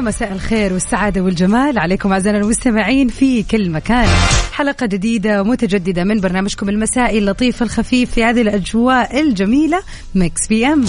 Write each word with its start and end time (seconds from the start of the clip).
مساء 0.00 0.32
الخير 0.32 0.72
والسعادة 0.72 1.20
والجمال. 1.20 1.78
عليكم 1.78 2.12
أعزائنا 2.12 2.38
المستمعين 2.38 3.08
في 3.08 3.42
كل 3.42 3.70
مكان. 3.70 4.08
حلقة 4.52 4.86
جديدة 4.86 5.42
متجددة 5.42 6.04
من 6.04 6.20
برنامجكم 6.20 6.68
المسائي 6.68 7.18
اللطيف 7.18 7.62
الخفيف 7.62 8.10
في 8.10 8.24
هذه 8.24 8.42
الأجواء 8.42 9.20
الجميلة 9.20 9.80
Mix 10.14 10.46
PM. 10.48 10.84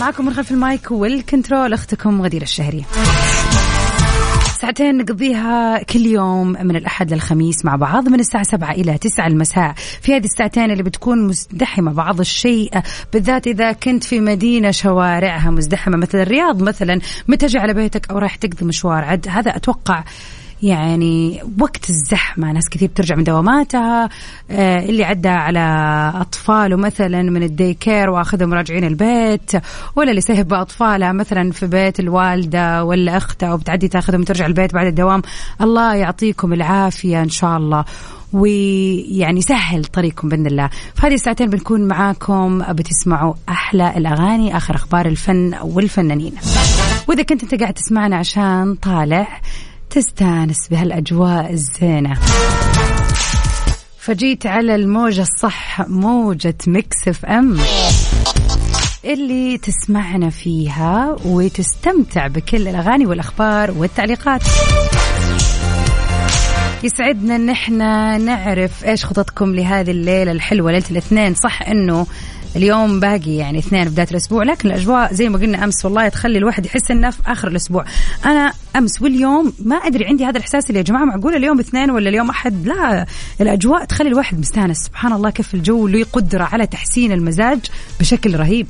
معكم 0.00 0.26
من 0.26 0.34
خلف 0.34 0.50
ال 0.50 0.60
mic 0.60 0.90
وال 0.90 1.08
control 1.08 1.72
أختكم 1.72 2.22
غدير 2.22 2.42
الشهري. 2.42 2.84
ساعتين 4.64 4.96
نقضيها 4.96 5.82
كل 5.82 6.06
يوم 6.06 6.48
من 6.48 6.76
الأحد 6.76 7.12
للخميس 7.12 7.64
مع 7.64 7.76
بعض 7.76 8.08
من 8.08 8.20
الساعة 8.20 8.42
سبعة 8.42 8.72
إلى 8.72 8.98
تسعة 8.98 9.26
المساء. 9.26 9.74
في 9.76 10.16
هذه 10.16 10.24
الساعتين 10.24 10.70
اللي 10.70 10.82
بتكون 10.82 11.26
مزدحمة 11.26 11.92
بعض 11.92 12.20
الشيء 12.20 12.70
بالذات 13.12 13.46
إذا 13.46 13.72
كنت 13.72 14.04
في 14.04 14.20
مدينة 14.20 14.70
شوارعها 14.70 15.50
مزدحمة 15.50 15.96
مثل 15.96 16.18
الرياض 16.18 16.62
مثلا 16.62 17.00
متجه 17.28 17.60
على 17.60 17.74
بيتك 17.74 18.10
أو 18.10 18.18
رايح 18.18 18.36
تقضي 18.36 18.66
مشوار؟ 18.66 19.04
عد 19.04 19.28
هذا 19.28 19.56
أتوقع 19.56 20.04
يعني 20.64 21.42
وقت 21.60 21.90
الزحمة. 21.90 22.52
ناس 22.52 22.68
كثير 22.70 22.88
بترجع 22.88 23.16
من 23.16 23.24
دواماتها 23.24 24.08
آه، 24.50 24.78
اللي 24.78 25.04
عدى 25.04 25.28
على 25.28 25.60
أطفاله 26.14 26.76
مثلا 26.76 27.22
من 27.22 27.42
ال 27.42 27.50
day 27.50 27.74
care 27.74 28.10
وأخذهم 28.10 28.54
راجعين 28.54 28.84
البيت 28.84 29.52
ولا 29.96 30.10
اللي 30.10 30.20
سهب 30.20 30.52
أطفالها 30.52 31.12
مثلا 31.12 31.52
في 31.52 31.66
بيت 31.66 32.00
الوالدة 32.00 32.84
ولا 32.84 33.16
أختها 33.16 33.54
وبتعدي 33.54 33.88
تأخذهم 33.88 34.20
وترجع 34.20 34.46
البيت 34.46 34.74
بعد 34.74 34.86
الدوام. 34.86 35.22
الله 35.60 35.94
يعطيكم 35.94 36.52
العافية 36.52 37.22
إن 37.22 37.28
شاء 37.28 37.56
الله. 37.56 37.84
ويعني 38.32 39.42
سهل 39.42 39.84
طريقكم 39.84 40.28
بإذن 40.28 40.46
الله. 40.46 40.68
في 40.94 41.06
هذه 41.06 41.14
الساعتين 41.14 41.50
بنكون 41.50 41.88
معاكم 41.88 42.72
بتسمعوا 42.72 43.34
أحلى 43.48 43.96
الأغاني 43.96 44.56
آخر 44.56 44.74
أخبار 44.74 45.06
الفن 45.06 45.54
والفنانين. 45.62 46.32
وإذا 47.08 47.22
كنت 47.22 47.42
أنت 47.42 47.54
قاعد 47.54 47.74
تسمعنا 47.74 48.16
عشان 48.16 48.74
طالع 48.74 49.40
تستانس 49.94 50.68
بهالأجواء 50.70 51.52
الزينة. 51.52 52.14
فجيت 53.98 54.46
على 54.46 54.74
الموجة 54.74 55.20
الصح 55.20 55.88
موجة 55.88 56.56
Mix 56.66 57.08
FM. 57.08 57.58
اللي 59.04 59.58
تسمعنا 59.58 60.30
فيها 60.30 61.16
وتستمتع 61.24 62.26
بكل 62.26 62.68
الأغاني 62.68 63.06
والأخبار 63.06 63.70
والتعليقات. 63.70 64.42
يسعدنا 66.82 67.36
إن 67.36 67.50
إحنا 67.50 68.18
نعرف 68.18 68.84
إيش 68.84 69.04
خططكم 69.04 69.54
لهذه 69.54 69.90
الليلة 69.90 70.32
الحلوة 70.32 70.72
ليلة 70.72 70.84
الاثنين. 70.90 71.34
صح 71.34 71.62
إنه 71.62 72.06
اليوم 72.56 73.00
باقي 73.00 73.36
يعني 73.36 73.58
اثنين 73.58 73.88
بداية 73.88 74.06
الأسبوع 74.10 74.42
لكن 74.42 74.68
الأجواء 74.68 75.12
زي 75.12 75.28
ما 75.28 75.38
قلنا 75.38 75.64
أمس 75.64 75.84
والله 75.84 76.08
تخلي 76.08 76.38
الواحد 76.38 76.66
يحس 76.66 76.90
إنه 76.90 77.10
في 77.10 77.18
آخر 77.26 77.48
الأسبوع. 77.48 77.84
أنا 78.26 78.52
أمس 78.76 79.02
واليوم 79.02 79.52
ما 79.64 79.76
أدري 79.76 80.04
عندي 80.06 80.24
هذا 80.24 80.36
الإحساس 80.36 80.66
اللي 80.68 80.78
يا 80.78 80.84
جماعة 80.84 81.04
معقول 81.04 81.34
اليوم 81.34 81.58
اثنين 81.60 81.90
ولا 81.90 82.08
اليوم 82.08 82.30
أحد؟ 82.30 82.66
لا 82.66 83.06
الأجواء 83.40 83.84
تخلي 83.84 84.08
الواحد 84.08 84.38
مستانس. 84.38 84.78
سبحان 84.84 85.12
الله 85.12 85.30
كيف 85.30 85.54
الجو 85.54 85.88
له 85.88 86.04
قدرة 86.12 86.44
على 86.44 86.66
تحسين 86.66 87.12
المزاج 87.12 87.58
بشكل 88.00 88.36
رهيب. 88.36 88.66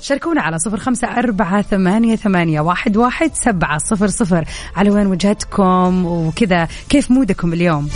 شاركونا 0.00 0.42
على 0.42 0.58
صفر 0.58 0.76
خمسة 0.76 1.08
أربعة 1.08 1.62
ثمانية, 1.62 2.16
ثمانية 2.16 2.60
واحد, 2.60 2.96
واحد 2.96 3.30
سبعة 3.34 3.78
صفر 3.78 4.08
صفر 4.08 4.44
على 4.76 4.90
وين 4.90 5.06
وجهتكم 5.06 6.06
وكذا 6.06 6.68
كيف 6.88 7.10
mood 7.10 7.38
كم 7.38 7.52
اليوم؟ 7.52 7.88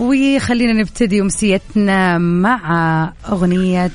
وخلينا 0.00 0.72
نبتدي 0.72 1.20
أمسيتنا 1.20 2.18
مع 2.18 3.12
أغنية 3.28 3.90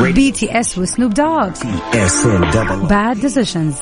BTS 0.00 0.78
و 0.78 0.84
Snoop 0.84 1.14
Dogg 1.14 1.48
Bad 2.88 3.20
Decisions 3.20 3.74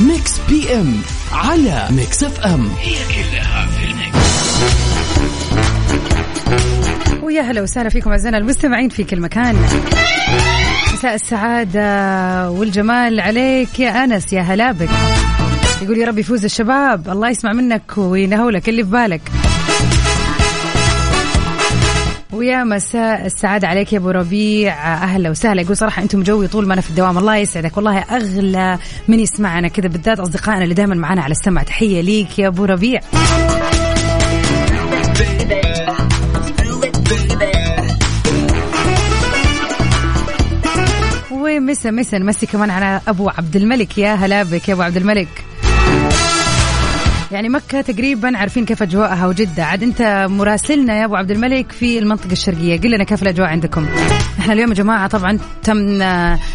Mix 0.00 0.40
PM 0.48 0.94
على 1.32 1.88
Mix 1.90 2.24
FM 2.24 2.68
هي 2.80 2.94
كلها 2.94 3.66
في 3.66 3.84
ال 3.84 3.98
mix. 3.98 4.52
ويا 7.22 7.42
هلا 7.42 7.62
وسهلا 7.62 7.88
فيكم 7.88 8.10
أعزائنا 8.10 8.38
المستمعين 8.38 8.88
في 8.88 9.04
كل 9.04 9.20
مكان. 9.20 9.56
مساء 10.92 11.14
السعادة 11.14 12.50
والجمال 12.50 13.20
عليك 13.20 13.80
يا 13.80 14.04
أنس 14.04 14.32
يا 14.32 14.40
هلا 14.40 14.72
بك. 14.72 14.90
يقول 15.82 15.98
يا 15.98 16.06
رب 16.06 16.18
يفوز 16.18 16.44
الشباب. 16.44 17.08
الله 17.08 17.28
يسمع 17.28 17.52
منك 17.52 17.98
وينهولك. 17.98 18.68
اللي 18.68 18.84
في 18.84 18.90
بالك. 18.90 19.20
ويا 22.32 22.64
مساء 22.64 23.26
السعادة 23.26 23.68
عليك 23.68 23.92
يا 23.92 23.98
أبو 23.98 24.10
ربيع. 24.10 24.94
أهلا 25.04 25.30
وسهلا. 25.30 25.62
يقول 25.62 25.76
صراحة 25.76 26.02
أنتم 26.02 26.22
جوي 26.22 26.48
طول 26.48 26.66
ما 26.66 26.74
أنا 26.74 26.80
في 26.80 26.90
الدوام. 26.90 27.18
الله 27.18 27.36
يسعدك. 27.36 27.76
والله 27.76 27.98
أغلى 27.98 28.78
من 29.08 29.20
يسمعنا 29.20 29.68
كذا. 29.68 29.88
بالذات 29.88 30.20
أصدقائنا 30.20 30.62
اللي 30.62 30.74
دائما 30.74 30.94
معنا 30.94 31.22
على 31.22 31.32
السمع. 31.32 31.62
تحية 31.62 32.00
ليك 32.00 32.38
يا 32.38 32.48
أبو 32.48 32.64
ربيع. 32.64 33.00
ومسا 41.30 41.90
مسا 41.90 42.18
نمسي 42.18 42.46
كمان 42.46 42.70
على 42.70 43.00
أبو 43.08 43.28
عبد 43.28 43.56
الملك. 43.56 43.98
يا 43.98 44.14
هلا 44.14 44.42
بك 44.42 44.68
يا 44.68 44.74
أبو 44.74 44.82
عبد 44.82 44.96
الملك. 44.96 45.28
يعني 47.32 47.48
مكة 47.48 47.80
تقريبا 47.80 48.38
عارفين 48.38 48.64
كيف 48.64 48.82
أجواءها 48.82 49.26
وجدة. 49.26 49.64
عاد 49.64 49.82
أنت 49.82 50.26
مراسلنا 50.30 51.00
يا 51.00 51.04
أبو 51.04 51.16
عبد 51.16 51.30
الملك 51.30 51.72
في 51.72 51.98
المنطقة 51.98 52.32
الشرقية. 52.32 52.80
قل 52.80 52.90
لنا 52.90 53.04
كيف 53.04 53.22
الأجواء 53.22 53.48
عندكم. 53.48 53.86
إحنا 54.38 54.52
اليوم 54.52 54.68
يا 54.68 54.74
جماعة 54.74 55.06
طبعا 55.08 55.38
تم 55.62 55.76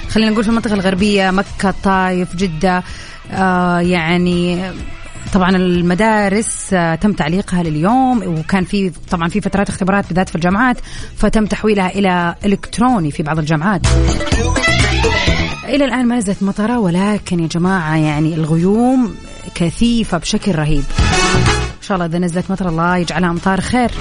خلينا 0.10 0.32
نقول 0.32 0.44
في 0.44 0.50
المنطقة 0.50 0.74
الغربية 0.74 1.32
مكة 1.32 1.74
طايف 1.84 2.36
جدة 2.36 2.84
آه 3.32 3.80
يعني 3.80 4.72
طبعا 5.34 5.50
المدارس 5.50 6.74
آه، 6.74 6.96
تم 6.96 7.14
تعليقها 7.14 7.64
لليوم. 7.64 8.24
وكان 8.26 8.64
في 8.64 8.92
طبعا 9.12 9.30
في 9.30 9.42
فترات 9.42 9.70
اختبارات 9.70 10.08
بالذات 10.08 10.30
في 10.30 10.36
الجامعات 10.36 10.78
فتم 11.18 11.46
تحويلها 11.46 11.90
إلى 11.90 12.36
إلكتروني 12.46 13.12
في 13.12 13.24
بعض 13.24 13.40
الجامعات. 13.40 13.82
إلى 15.68 15.86
الآن 15.86 16.06
ما 16.08 16.16
نزلت 16.18 16.44
مطرة 16.44 16.80
ولكن 16.80 17.40
يا 17.40 17.48
جماعة 17.48 17.96
يعني 17.98 18.34
الغيوم 18.34 19.16
كثيفة 19.56 20.18
بشكل 20.18 20.56
رهيب. 20.56 20.84
إن 21.78 21.82
شاء 21.82 21.96
الله 21.96 22.06
إذا 22.06 22.20
نزلت 22.20 22.52
مطرة 22.52 22.70
الله 22.70 22.98
يجعلها 22.98 23.30
أمطار 23.30 23.62
خير. 23.62 23.92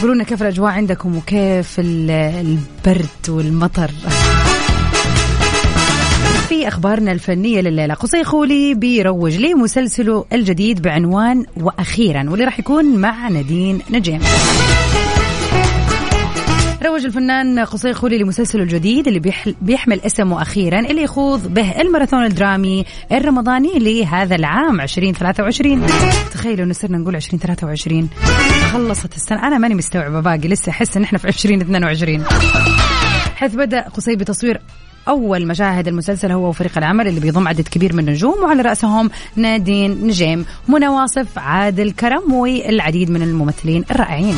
قولوا 0.00 0.14
لنا 0.14 0.24
كيف 0.24 0.42
الأجواء 0.42 0.72
عندكم 0.72 1.16
وكيف 1.16 1.74
ال- 1.80 2.10
البرد 2.10 3.28
والمطر. 3.28 3.90
في 6.48 6.68
أخبارنا 6.68 7.12
الفنية 7.12 7.60
لليلة 7.60 7.94
قصي 7.94 8.24
خولي 8.24 8.74
بيروج 8.74 9.36
لمسلسله 9.36 10.24
الجديد 10.32 10.82
بعنوان 10.82 11.44
وأخيرا 11.56 12.24
واللي 12.30 12.44
راح 12.44 12.58
يكون 12.58 12.96
مع 12.96 13.28
نادين 13.28 13.78
نجيم. 13.90 14.20
روج 16.86 17.04
الفنان 17.04 17.58
قصي 17.58 17.92
خولي 17.92 18.18
لمسلسله 18.18 18.62
الجديد 18.62 19.08
اللي 19.08 19.20
بيحمل 19.60 20.00
اسمه 20.00 20.42
أخيرا 20.42 20.80
اللي 20.80 21.02
يخوض 21.02 21.54
به 21.54 21.80
الماراثون 21.80 22.24
الدرامي 22.24 22.84
الرمضاني 23.12 23.78
لهذا 23.78 24.36
العام 24.36 24.80
2023 24.80 25.86
تخيلوا 26.32 26.64
إنه 26.64 26.72
صرنا 26.72 26.98
نقول 26.98 27.16
2023 27.16 28.08
خلصت 28.72 29.16
السنة. 29.16 29.46
أنا 29.46 29.58
ماني 29.58 29.74
مستوعبة 29.74 30.20
باقي 30.20 30.48
لسه 30.48 30.70
أحس 30.70 30.96
إن 30.96 31.02
إحنا 31.02 31.18
في 31.18 31.28
2022 31.28 32.24
حيث 33.36 33.54
بدأ 33.54 33.80
قصي 33.80 34.16
بتصوير 34.16 34.60
أول 35.08 35.46
مشاهد 35.46 35.88
المسلسل 35.88 36.32
هو 36.32 36.48
وفريق 36.48 36.78
العمل 36.78 37.08
اللي 37.08 37.20
بيضم 37.20 37.48
عدد 37.48 37.68
كبير 37.68 37.92
من 37.92 38.08
النجوم 38.08 38.42
وعلى 38.42 38.62
رأسهم 38.62 39.10
نادين 39.36 40.06
نجيم 40.06 40.46
منى 40.68 40.88
واصف 40.88 41.38
عادل 41.38 41.92
كرم 41.92 42.32
والعديد 42.32 43.10
من 43.10 43.22
الممثلين 43.22 43.84
الرائعين. 43.90 44.34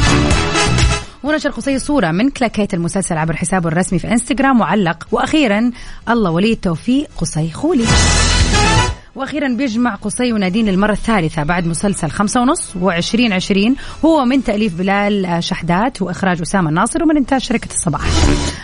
ونشر 1.24 1.50
قصي 1.50 1.78
صورة 1.78 2.10
من 2.10 2.30
كلاكيت 2.30 2.74
المسلسل 2.74 3.16
عبر 3.16 3.36
حسابه 3.36 3.68
الرسمي 3.68 3.98
في 3.98 4.10
إنستغرام 4.10 4.60
وعلق 4.60 5.06
وأخيرا 5.12 5.70
الله 6.08 6.30
ولي 6.30 6.52
التوفيق 6.52 7.08
قصي 7.18 7.50
خولي. 7.50 7.84
وأخيرا 9.14 9.48
بيجمع 9.48 9.94
قصي 9.94 10.32
ونادين 10.32 10.68
للمرة 10.68 10.92
الثالثة 10.92 11.42
بعد 11.42 11.66
مسلسل 11.66 12.10
خمسة 12.10 12.40
ونص 12.40 12.76
وعشرين 12.80 13.32
عشرين 13.32 13.76
هو 14.04 14.24
من 14.24 14.44
تأليف 14.44 14.74
بلال 14.78 15.44
شحدات 15.44 16.02
وإخراج 16.02 16.40
أسامة 16.40 16.68
الناصر 16.68 17.02
ومن 17.02 17.16
إنتاج 17.16 17.40
شركة 17.40 17.68
الصباح. 17.70 18.00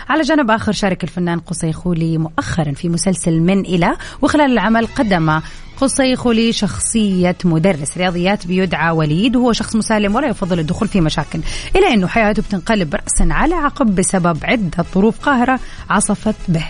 على 0.09 0.21
جانب 0.21 0.51
آخر 0.51 0.71
شارك 0.71 1.03
الفنان 1.03 1.39
قصي 1.39 1.73
خولي 1.73 2.17
مؤخرا 2.17 2.71
في 2.71 2.89
مسلسل 2.89 3.39
من 3.39 3.59
إلى 3.59 3.95
وخلال 4.21 4.51
العمل 4.51 4.87
قدم 4.87 5.41
قصي 5.81 6.15
خولي 6.15 6.53
شخصية 6.53 7.35
مدرس 7.43 7.97
رياضيات 7.97 8.47
بيدعى 8.47 8.91
وليد 8.91 9.35
وهو 9.35 9.53
شخص 9.53 9.75
مسالم 9.75 10.15
ولا 10.15 10.27
يفضل 10.27 10.59
الدخول 10.59 10.87
في 10.87 11.01
مشاكل 11.01 11.39
إلى 11.75 11.93
أنه 11.93 12.07
حياته 12.07 12.41
بتنقلب 12.41 12.95
رأسا 12.95 13.33
على 13.33 13.55
عقب 13.55 13.95
بسبب 13.95 14.37
عدة 14.43 14.85
ظروف 14.95 15.19
قاهرة 15.19 15.59
عصفت 15.89 16.35
به. 16.47 16.65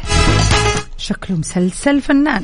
شكله 0.97 1.37
مسلسل 1.37 2.01
فنان. 2.01 2.43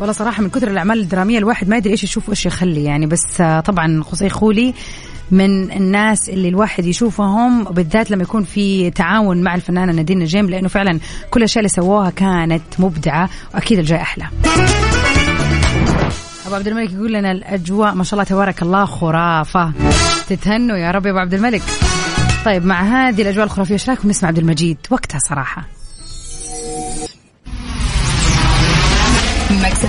والله 0.00 0.12
صراحة 0.12 0.42
من 0.42 0.50
كثر 0.50 0.68
الأعمال 0.68 1.00
الدرامية 1.00 1.38
الواحد 1.38 1.68
ما 1.68 1.76
يدري 1.76 1.92
إيش 1.92 2.04
يشوف 2.04 2.28
وإيش 2.28 2.46
يخلي 2.46 2.84
يعني 2.84 3.06
بس 3.06 3.42
طبعا 3.64 4.02
قصي 4.02 4.28
خولي 4.28 4.74
من 5.30 5.72
الناس 5.72 6.28
اللي 6.28 6.48
الواحد 6.48 6.84
يشوفهم 6.86 7.64
بالذات 7.64 8.10
لما 8.10 8.22
يكون 8.22 8.44
في 8.44 8.90
تعاون 8.90 9.42
مع 9.42 9.54
الفنانة 9.54 9.92
نادين 9.92 10.18
نجيم 10.18 10.50
لأنه 10.50 10.68
فعلا 10.68 11.00
كل 11.30 11.40
الأشياء 11.40 11.58
اللي 11.58 11.68
سووها 11.68 12.10
كانت 12.10 12.62
مبدعة 12.78 13.30
وأكيد 13.54 13.78
الجاي 13.78 14.00
أحلى. 14.00 14.26
أبو 16.46 16.54
عبد 16.54 16.68
الملك 16.68 16.92
يقول 16.92 17.12
لنا 17.12 17.32
الأجواء 17.32 17.94
ما 17.94 18.04
شاء 18.04 18.14
الله 18.14 18.24
تبارك 18.24 18.62
الله 18.62 18.84
خرافة. 18.84 19.72
تتهنوا 20.28 20.76
يا 20.76 20.90
رب 20.90 21.06
يا 21.06 21.10
أبو 21.10 21.18
عبد 21.18 21.34
الملك. 21.34 21.62
طيب 22.44 22.64
مع 22.64 22.82
هذه 22.82 23.22
الأجواء 23.22 23.44
الخرافية 23.46 23.74
إيش 23.74 23.88
رأيكم 23.88 24.08
نسمع 24.08 24.28
عبد 24.28 24.38
المجيد؟ 24.38 24.78
وقتها 24.90 25.18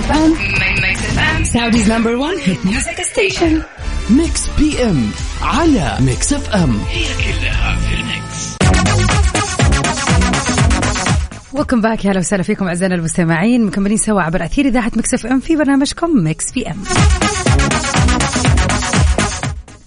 FM. 0.08 0.30
Saudi's 1.54 1.88
number 1.88 2.14
one 2.18 2.38
hit 2.38 2.64
music 2.64 2.98
station. 3.04 3.62
Mix 4.10 4.48
PM 4.58 5.10
على 5.42 5.96
Mix 6.00 6.32
FM 6.32 6.80
welcome 11.58 11.80
back 11.80 12.04
يا 12.04 12.10
هلا 12.10 12.18
وسهلا 12.18 12.42
فيكم 12.42 12.68
أعزائنا 12.68 12.94
المستمعين. 12.94 13.64
مكملين 13.64 13.96
سوا 13.96 14.22
عبر 14.22 14.44
أثير 14.44 14.64
إذاعة 14.64 14.92
Mix 14.96 15.14
FM 15.14 15.40
في 15.40 15.56
برنامجكم 15.56 16.10
Mix 16.14 16.52
PM 16.52 16.76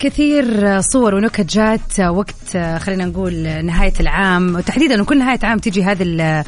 كثير 0.02 0.82
صور 0.82 1.16
ونكت 1.16 1.42
جات 1.54 2.00
وقت 2.00 2.58
خلينا 2.78 3.06
نقول 3.06 3.66
نهاية 3.66 3.94
العام. 4.00 4.56
وتحديدا 4.56 5.02
وكل 5.02 5.20
نهاية 5.20 5.40
عام 5.44 5.60
تيجي 5.60 5.84
هذه 5.84 6.04
ال- 6.04 6.44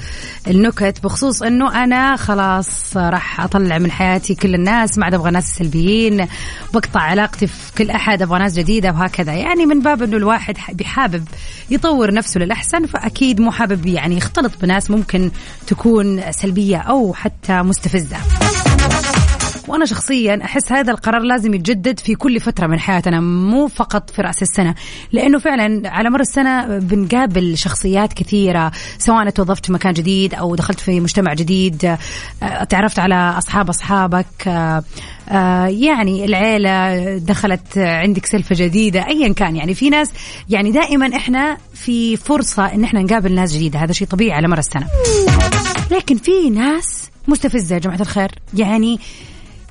النكت 0.48 1.04
بخصوص 1.04 1.42
إنه 1.42 1.84
أنا 1.84 2.16
خلاص 2.16 2.98
راح 2.98 3.42
أطلع 3.42 3.78
من 3.78 3.92
حياتي 3.92 4.36
كل 4.36 4.56
الناس 4.56 4.98
ما 4.98 5.06
عاد 5.06 5.14
أبغى 5.14 5.32
ناس 5.32 5.56
سلبيين 5.56 6.28
بقطع 6.74 7.00
علاقتي 7.02 7.48
في 7.48 7.74
كل 7.78 7.90
أحد 7.90 8.22
أبغى 8.22 8.40
ناس 8.40 8.54
جديدة 8.54 8.90
وهكذا. 8.92 9.34
يعني 9.34 9.66
من 9.66 9.80
باب 9.82 10.04
إنه 10.04 10.18
الواحد 10.18 10.58
بحابب 10.74 11.28
يطور 11.70 12.14
نفسه 12.14 12.40
للأحسن 12.40 12.86
فأكيد 12.86 13.42
مو 13.42 13.52
حابب 13.52 13.86
يعني 13.86 14.18
يختلط 14.18 14.52
بناس 14.62 14.92
ممكن 14.92 15.32
تكون 15.68 16.32
سلبية 16.32 16.78
أو 16.78 17.14
حتى 17.14 17.62
مستفزة. 17.62 18.18
وأنا 19.68 19.86
شخصيا 19.86 20.40
أحس 20.44 20.72
هذا 20.72 20.92
القرار 20.92 21.22
لازم 21.22 21.54
يتجدد 21.54 22.00
في 22.00 22.16
كل 22.16 22.40
فترة 22.40 22.68
من 22.68 22.80
حياتنا 22.80 23.20
مو 23.20 23.68
فقط 23.68 24.10
في 24.10 24.22
رأس 24.22 24.42
السنة. 24.42 24.76
لأنه 25.12 25.40
فعلا 25.40 25.90
على 25.90 26.10
مر 26.10 26.20
السنة 26.20 26.78
بنقابل 26.78 27.58
شخصيات 27.58 28.14
كثيرة 28.14 28.72
سواء 28.98 29.30
توظفت 29.30 29.66
في 29.66 29.74
مكان 29.74 29.94
جديد 29.94 30.34
أو 30.34 30.56
دخلت 30.56 30.80
في 30.80 31.00
مجتمع 31.00 31.34
جديد 31.34 31.98
تعرفت 32.70 33.00
على 33.00 33.16
أصحاب 33.16 33.70
أصحابك 33.70 34.26
يعني 35.68 36.26
العيلة 36.26 37.18
دخلت 37.18 37.78
عندك 37.78 38.26
سلفة 38.26 38.56
جديدة 38.60 39.08
ايا 39.08 39.34
كان. 39.34 39.56
يعني 39.56 39.74
في 39.74 39.90
ناس 39.90 40.12
يعني 40.50 40.72
دائما 40.72 41.16
إحنا 41.16 41.58
في 41.74 42.18
فرصة 42.18 42.66
إن 42.66 42.84
إحنا 42.84 43.02
نقابل 43.02 43.36
ناس 43.36 43.54
جديدة 43.54 43.80
هذا 43.80 43.92
شيء 43.94 44.08
طبيعي 44.08 44.32
على 44.32 44.48
مر 44.48 44.58
السنة. 44.58 44.88
لكن 45.92 46.18
في 46.18 46.50
ناس 46.50 47.10
مستفزة 47.28 47.76
يا 47.76 47.80
جماعة 47.80 48.02
الخير. 48.02 48.32
يعني 48.54 49.00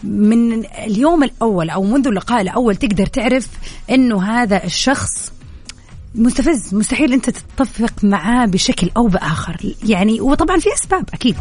من 0.04 0.64
اليوم 0.64 1.24
الأول 1.24 1.70
أو 1.70 1.82
منذ 1.82 2.06
اللقاء 2.06 2.40
الأول 2.40 2.76
تقدر 2.76 3.06
تعرف 3.06 3.48
إنه 3.90 4.22
هذا 4.22 4.64
الشخص 4.64 5.32
مستفز 6.14 6.74
مستحيل 6.74 7.12
أنت 7.12 7.30
تتفق 7.30 8.04
معاه 8.04 8.46
بشكل 8.46 8.90
أو 8.96 9.06
بآخر. 9.06 9.74
يعني 9.84 10.20
وطبعا 10.20 10.58
في 10.58 10.68
أسباب 10.74 11.04
أكيد. 11.14 11.36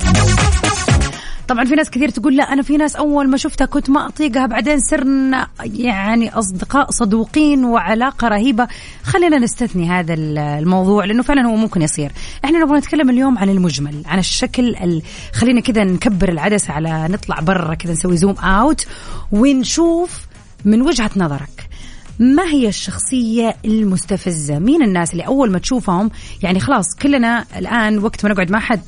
طبعا 1.52 1.66
في 1.66 1.76
ناس 1.76 1.90
كثير 1.90 2.10
تقول 2.10 2.38
لا 2.38 2.44
أنا 2.44 2.62
في 2.62 2.78
ناس 2.78 2.96
أول 2.96 3.30
ما 3.30 3.38
شفتها 3.38 3.66
كنت 3.66 3.90
ما 3.90 4.08
أطيقها 4.08 4.46
بعدين 4.46 4.80
صرنا 4.80 5.48
يعني 5.66 6.34
أصدقاء 6.34 6.92
صدوقين 6.92 7.66
وعلاقة 7.66 8.28
رهيبة. 8.28 8.68
خلينا 9.04 9.40
نستثني 9.40 9.90
هذا 9.90 10.14
الموضوع 10.14 11.06
لأنه 11.06 11.24
فعلا 11.24 11.46
هو 11.48 11.56
ممكن 11.56 11.82
يصير. 11.82 12.12
إحنا 12.46 12.60
نبغى 12.60 12.78
نتكلم 12.78 13.10
اليوم 13.10 13.38
عن 13.38 13.50
المجمل 13.50 14.04
عن 14.06 14.20
الشكل 14.20 14.76
ال... 14.76 15.02
خلينا 15.34 15.62
كذا 15.62 15.84
نكبر 15.84 16.30
العدسة 16.30 16.74
على 16.74 17.08
نطلع 17.10 17.40
برا 17.40 17.74
كذا 17.74 17.94
نسوي 17.94 18.18
زوم 18.18 18.36
أوت 18.36 18.88
ونشوف 19.32 20.26
من 20.66 20.82
وجهة 20.82 21.12
نظرك. 21.18 21.71
ما 22.22 22.44
هي 22.44 22.68
الشخصية 22.68 23.56
المستفزة؟ 23.66 24.60
مين 24.60 24.84
الناس 24.84 25.12
اللي 25.12 25.28
أول 25.28 25.52
ما 25.52 25.60
تشوفهم 25.60 26.12
يعني 26.44 26.60
خلاص 26.60 26.86
كلنا 27.02 27.46
الآن 27.58 28.00
وقت 28.00 28.26
ما 28.26 28.32
نقعد 28.32 28.52
مع 28.52 28.60
حد 28.60 28.82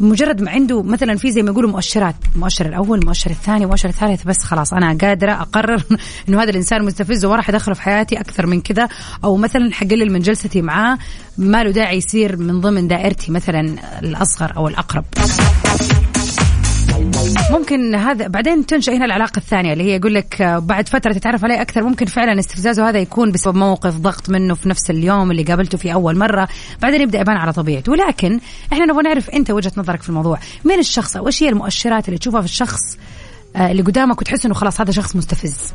مجرد 0.00 0.42
ما 0.42 0.50
عنده 0.50 0.82
مثلا 0.82 1.16
في 1.16 1.32
زي 1.32 1.42
ما 1.42 1.50
يقولوا 1.50 1.70
مؤشرات، 1.70 2.14
المؤشر 2.34 2.66
الأول، 2.66 2.98
المؤشر 2.98 3.30
الثاني، 3.30 3.64
المؤشر 3.64 3.88
الثالث 3.88 4.24
بس 4.24 4.44
خلاص 4.44 4.72
أنا 4.72 4.98
قادرة 5.00 5.32
أقرر 5.32 5.82
إنه 6.28 6.42
هذا 6.42 6.50
الإنسان 6.50 6.84
مستفز 6.84 7.24
وما 7.24 7.36
راح 7.36 7.48
أدخله 7.48 7.74
في 7.74 7.82
حياتي 7.82 8.20
أكثر 8.20 8.46
من 8.46 8.60
كذا 8.60 8.88
أو 9.24 9.36
مثلا 9.36 9.72
حقلل 9.72 10.12
من 10.12 10.20
جلستي 10.20 10.62
معاه 10.62 10.98
ما 11.38 11.64
له 11.64 11.70
داعي 11.70 11.96
يصير 11.96 12.36
من 12.36 12.60
ضمن 12.60 12.88
دائرتي 12.88 13.32
مثلا 13.32 13.74
الأصغر 14.02 14.56
أو 14.56 14.68
الأقرب. 14.68 15.04
ممكن 17.50 17.94
هذا 17.94 18.28
بعدين 18.28 18.66
تنشا 18.66 18.92
هنا 18.92 19.04
العلاقة 19.04 19.36
الثانية 19.36 19.72
اللي 19.72 19.84
هي 19.84 19.96
يقول 19.96 20.14
لك 20.14 20.42
آه، 20.42 20.58
بعد 20.58 20.88
فترة 20.88 21.12
تتعرف 21.12 21.44
عليه 21.44 21.60
أكثر 21.60 21.82
ممكن 21.82 22.06
فعلا 22.06 22.38
استفزازه 22.38 22.88
هذا 22.88 22.98
يكون 22.98 23.32
بسبب 23.32 23.56
موقف 23.56 23.96
ضغط 23.96 24.30
منه 24.30 24.54
في 24.54 24.68
نفس 24.68 24.90
اليوم 24.90 25.30
اللي 25.30 25.42
قابلته 25.42 25.78
فيه 25.78 25.92
أول 25.92 26.16
مرة. 26.16 26.48
بعدين 26.82 27.00
يبدأ 27.00 27.20
يبان 27.20 27.36
على 27.36 27.52
طبيعته. 27.52 27.92
ولكن 27.92 28.40
إحنا 28.72 28.86
نبغى 28.86 29.02
نعرف 29.02 29.30
أنت 29.30 29.50
وجهة 29.50 29.72
نظرك 29.76 30.02
في 30.02 30.08
الموضوع. 30.08 30.38
مين 30.64 30.78
الشخص؟ 30.78 31.16
أو 31.16 31.26
إيش 31.26 31.42
هي 31.42 31.48
المؤشرات 31.48 32.08
اللي 32.08 32.18
تشوفها 32.18 32.40
في 32.40 32.46
الشخص 32.46 32.98
آه، 33.56 33.70
اللي 33.70 33.82
قدامك 33.82 34.20
وتحس 34.20 34.44
إنه 34.46 34.54
خلاص 34.54 34.80
هذا 34.80 34.92
شخص 34.92 35.16
مستفز؟ 35.16 35.74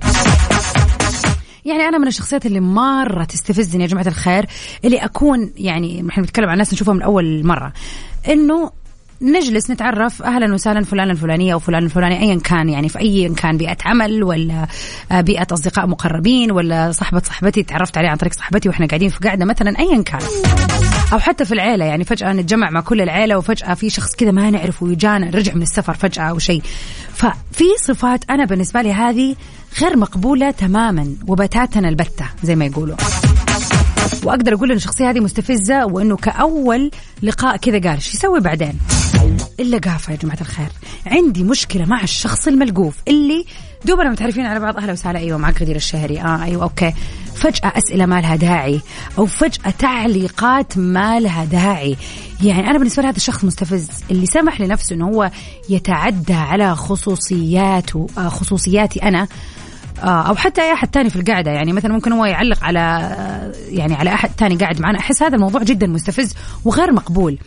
يعني 1.66 1.84
أنا 1.84 1.98
من 1.98 2.08
الشخصيات 2.08 2.46
اللي 2.46 2.60
مرة 2.60 3.24
تستفزني 3.24 3.84
يا 3.84 3.88
جماعة 3.88 4.08
الخير 4.08 4.46
اللي 4.86 4.98
أكون 4.98 5.54
يعني 5.58 6.06
إحنا 6.10 6.24
بنتكلم 6.24 6.50
عن 6.50 6.57
ناس 6.57 6.74
نشوفها 6.74 6.94
من 6.94 7.02
أول 7.02 7.45
مرة 7.45 7.74
إنه 8.30 8.71
نجلس 9.23 9.71
نتعرف 9.71 10.23
أهلا 10.23 10.53
وسهلا 10.53 10.83
فلان 10.85 11.09
الفلانية 11.09 11.53
أو 11.53 11.59
فلان 11.59 11.83
الفلاني 11.83 12.21
ايا 12.21 12.39
كان 12.39 12.69
يعني 12.69 12.89
في 12.89 12.99
اي 12.99 13.30
كان 13.30 13.57
بيئة 13.57 13.77
عمل 13.85 14.23
ولا 14.23 14.68
آه، 15.11 15.21
بيئة 15.21 15.47
أصدقاء 15.51 15.87
مقربين 15.87 16.51
ولا 16.51 16.92
صاحبة 16.92 17.21
صاحبتي 17.25 17.63
تعرفت 17.63 17.97
عليه 17.97 18.09
عن 18.09 18.18
طريق 18.18 18.33
صاحبتي 18.33 18.69
وإحنا 18.69 18.85
قاعدين 18.85 19.09
في 19.09 19.19
قاعدة 19.19 19.45
مثلا 19.45 19.80
ايا 19.80 20.01
كان. 20.01 20.19
أو 21.13 21.19
حتى 21.19 21.45
في 21.45 21.51
العيلة 21.51 21.85
يعني 21.85 22.03
فجأة 22.03 22.33
نتجمع 22.33 22.69
مع 22.69 22.81
كل 22.81 23.01
العيلة 23.01 23.37
وفجأة 23.37 23.73
في 23.73 23.89
شخص 23.89 24.15
كذا 24.15 24.31
ما 24.31 24.49
نعرفه 24.49 24.85
ويجانا 24.85 25.30
رجع 25.30 25.53
من 25.53 25.61
السفر 25.61 25.94
فجأة 25.94 26.23
أو 26.23 26.39
شيء. 26.39 26.61
ففي 27.13 27.65
صفات 27.80 28.30
أنا 28.30 28.45
بالنسبة 28.45 28.81
لي 28.81 28.94
هذه 28.94 29.35
غير 29.81 29.97
مقبولة 29.97 30.51
تماما 30.51 31.15
وبتاتا 31.27 31.80
البتة 31.80 32.25
زي 32.44 32.56
ما 32.56 32.65
يقولوا. 32.65 32.95
وأقدر 34.23 34.53
أقول 34.53 34.71
إن 34.71 34.77
الشخصية 34.77 35.09
هذه 35.09 35.19
مستفزة 35.19 35.85
وإنه 35.85 36.15
كأول 36.15 36.92
لقاء 37.23 37.57
كذا 37.57 37.80
قال 37.80 37.95
إيش 37.95 38.13
يسوي 38.13 38.39
بعدين؟ 38.39 38.80
إلا 39.59 39.77
قافة 39.77 40.13
يا 40.13 40.18
جماعة 40.18 40.42
الخير. 40.42 40.68
عندي 41.06 41.44
مشكلة 41.44 41.85
مع 41.85 42.03
الشخص 42.03 42.47
الملقوف 42.47 42.95
اللي 43.07 43.45
دوبنا 43.85 44.09
متعرفين 44.09 44.45
على 44.45 44.59
بعض. 44.59 44.77
أهلا 44.77 44.92
وسهلا. 44.92 45.19
أيوه 45.19 45.37
معك 45.37 45.61
غدير 45.61 45.75
الشهري. 45.75 46.21
آه 46.21 46.44
أيوه 46.44 46.63
أوكي. 46.63 46.94
فجأة 47.35 47.73
أسئلة 47.77 48.06
ما 48.06 48.21
لها 48.21 48.35
داعي 48.35 48.81
أو 49.18 49.25
فجأة 49.25 49.73
تعليقات 49.80 50.77
ما 50.77 51.19
لها 51.19 51.45
داعي. 51.45 51.97
يعني 52.44 52.69
أنا 52.69 52.77
بالنسبة 52.77 53.01
لي 53.03 53.09
هذا 53.09 53.18
الشخص 53.18 53.44
مستفز. 53.44 53.89
اللي 54.11 54.25
سمح 54.25 54.61
لنفسه 54.61 54.95
إنه 54.95 55.07
هو 55.07 55.31
يتعدى 55.69 56.33
على 56.33 56.75
خصوصياته 56.75 58.07
آه 58.18 58.30
خصوصياتي 58.30 59.03
أنا 59.03 59.27
آه، 60.03 60.21
أو 60.27 60.35
حتى 60.35 60.61
أي 60.61 60.73
أحد 60.73 60.87
تاني 60.87 61.09
في 61.09 61.15
القعده 61.15 61.51
يعني 61.51 61.73
مثلا 61.73 61.94
ممكن 61.94 62.11
هو 62.11 62.25
يعلق 62.25 62.63
على 62.63 62.80
آه، 62.80 63.53
يعني 63.69 63.94
على 63.94 64.13
أحد 64.13 64.30
تاني 64.37 64.56
قاعد 64.56 64.81
معنا. 64.81 64.99
أحس 64.99 65.23
هذا 65.23 65.35
الموضوع 65.35 65.63
جدا 65.63 65.87
مستفز 65.87 66.33
وغير 66.65 66.92
مقبول. 66.94 67.37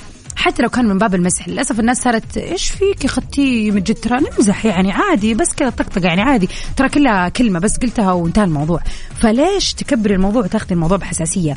حتى 0.47 0.63
لو 0.63 0.69
كان 0.69 0.89
من 0.89 0.99
باب 0.99 1.15
المزح 1.15 1.49
للأسف 1.49 1.81
الناس 1.81 2.03
صارت 2.03 2.37
إيش 2.37 2.71
فيك 2.71 3.05
يا 3.05 3.09
أختي؟ 3.09 3.71
ترى 3.81 4.19
نمزح 4.21 4.67
يعني 4.67 4.93
عادي 4.93 5.35
بس 5.35 5.55
كذا 5.57 5.71
طقطقة 5.71 6.07
يعني 6.07 6.23
عادي. 6.23 6.49
ترى 6.77 6.89
كلها 6.89 7.29
كلمة 7.29 7.59
بس 7.59 7.77
قلتها 7.79 8.13
وانتهى 8.13 8.45
الموضوع. 8.45 8.81
فليش 9.21 9.75
تكبري 9.75 10.15
الموضوع 10.15 10.43
وتاخذي 10.43 10.75
الموضوع 10.75 10.97
بحساسية؟ 10.97 11.57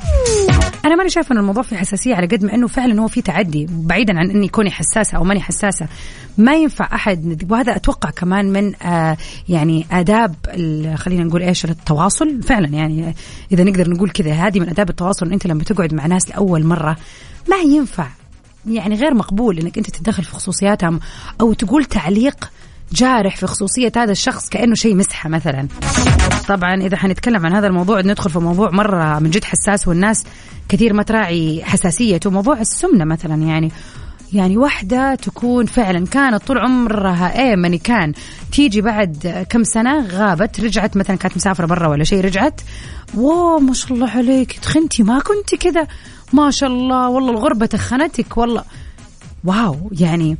أنا 0.85 0.95
ماني 0.95 1.09
شايفة 1.09 1.33
ان 1.33 1.37
الموضوع 1.37 1.63
فيه 1.63 1.75
حساسية 1.75 2.15
على 2.15 2.27
قد 2.27 2.43
ما 2.43 2.55
إنه 2.55 2.67
فعلا 2.67 3.01
هو 3.01 3.07
في 3.07 3.21
تعدي 3.21 3.67
بعيدا 3.69 4.19
عن 4.19 4.29
إني 4.29 4.47
كوني 4.47 4.71
حساسة 4.71 5.17
أو 5.17 5.23
ماني 5.23 5.41
حساسة. 5.41 5.87
ما 6.37 6.55
ينفع 6.55 6.89
أحد 6.95 7.45
وهذا 7.49 7.75
أتوقع 7.75 8.09
كمان 8.09 8.53
من 8.53 8.73
آه 8.83 9.17
يعني 9.49 9.85
آداب 9.91 10.35
خلينا 10.95 11.23
نقول 11.23 11.41
إيش 11.41 11.65
التواصل. 11.65 12.41
فعلا 12.43 12.67
يعني 12.67 13.15
إذا 13.51 13.63
نقدر 13.63 13.89
نقول 13.89 14.09
كذا 14.09 14.31
هذه 14.31 14.59
من 14.59 14.69
آداب 14.69 14.89
التواصل 14.89 15.31
أنت 15.31 15.47
لما 15.47 15.63
تقعد 15.63 15.93
مع 15.93 16.05
ناس 16.05 16.29
لأول 16.29 16.65
مرة 16.65 16.97
ما 17.49 17.57
ينفع 17.57 18.07
يعني 18.65 18.95
غير 18.95 19.13
مقبول 19.13 19.59
إنك 19.59 19.77
أنت 19.77 19.89
تتدخل 19.89 20.23
في 20.23 20.31
خصوصياتهم 20.31 20.99
أو 21.41 21.53
تقول 21.53 21.85
تعليق 21.85 22.51
جارح 22.91 23.35
في 23.35 23.47
خصوصية 23.47 23.91
هذا 23.97 24.11
الشخص 24.11 24.49
كأنه 24.49 24.75
شيء 24.75 24.95
مسحة 24.95 25.29
مثلا. 25.29 25.67
طبعا 26.47 26.75
إذا 26.75 26.97
حنتكلم 26.97 27.45
عن 27.45 27.53
هذا 27.53 27.67
الموضوع 27.67 28.01
ندخل 28.01 28.29
في 28.29 28.39
موضوع 28.39 28.69
مرة 28.71 29.19
من 29.19 29.29
جد 29.29 29.43
حساس 29.43 29.87
والناس 29.87 30.23
كثير 30.69 30.93
ما 30.93 31.03
تراعي 31.03 31.61
حساسيته. 31.63 32.29
موضوع 32.29 32.59
السمنة 32.59 33.05
مثلا 33.05 33.35
يعني 33.35 33.71
يعني 34.33 34.57
واحدة 34.57 35.15
تكون 35.15 35.65
فعلا 35.65 36.05
كانت 36.05 36.43
طول 36.43 36.57
عمرها 36.57 37.55
ماني 37.55 37.77
كان. 37.77 38.13
تيجي 38.51 38.81
بعد 38.81 39.45
كم 39.49 39.63
سنة 39.63 40.07
غابت 40.07 40.59
رجعت 40.59 40.97
مثلا 40.97 41.15
كانت 41.15 41.35
مسافرة 41.37 41.65
برا 41.65 41.87
ولا 41.87 42.03
شيء 42.03 42.25
رجعت. 42.25 42.61
واو 43.17 43.59
ما 43.59 43.73
شاء 43.73 43.93
الله 43.93 44.09
عليك 44.09 44.59
تخنتي 44.59 45.03
ما 45.03 45.19
كنت 45.19 45.55
كذا. 45.61 45.87
ما 46.33 46.51
شاء 46.51 46.69
الله 46.69 47.09
والله 47.09 47.31
الغربة 47.31 47.65
تخنتك 47.65 48.37
والله. 48.37 48.63
واو 49.43 49.91
يعني 49.99 50.37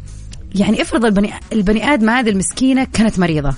يعني 0.56 0.82
افرض 0.82 1.06
البني 1.06 1.34
البني 1.54 1.94
آدم 1.94 2.10
هذه 2.10 2.30
المسكينة 2.30 2.88
كانت 2.94 3.20
مريضة. 3.20 3.54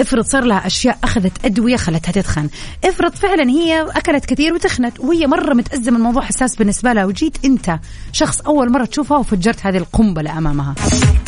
افرض 0.00 0.24
صار 0.24 0.44
لها 0.44 0.66
أشياء 0.66 0.98
أخذت 1.04 1.44
أدوية 1.44 1.76
خلتها 1.76 2.12
تتخن. 2.12 2.48
افرض 2.84 3.14
فعلا 3.14 3.50
هي 3.50 3.86
أكلت 3.90 4.24
كثير 4.24 4.54
وتخنت 4.54 5.00
وهي 5.00 5.26
مرة 5.26 5.54
متأزمة 5.54 5.96
الموضوع 5.96 6.22
حساس 6.22 6.56
بالنسبة 6.56 6.92
لها 6.92 7.04
وجيت 7.04 7.44
أنت 7.44 7.78
شخص 8.12 8.40
أول 8.40 8.72
مرة 8.72 8.84
تشوفها 8.84 9.18
وفجرت 9.18 9.66
هذه 9.66 9.76
القنبلة 9.76 10.38
أمامها. 10.38 10.74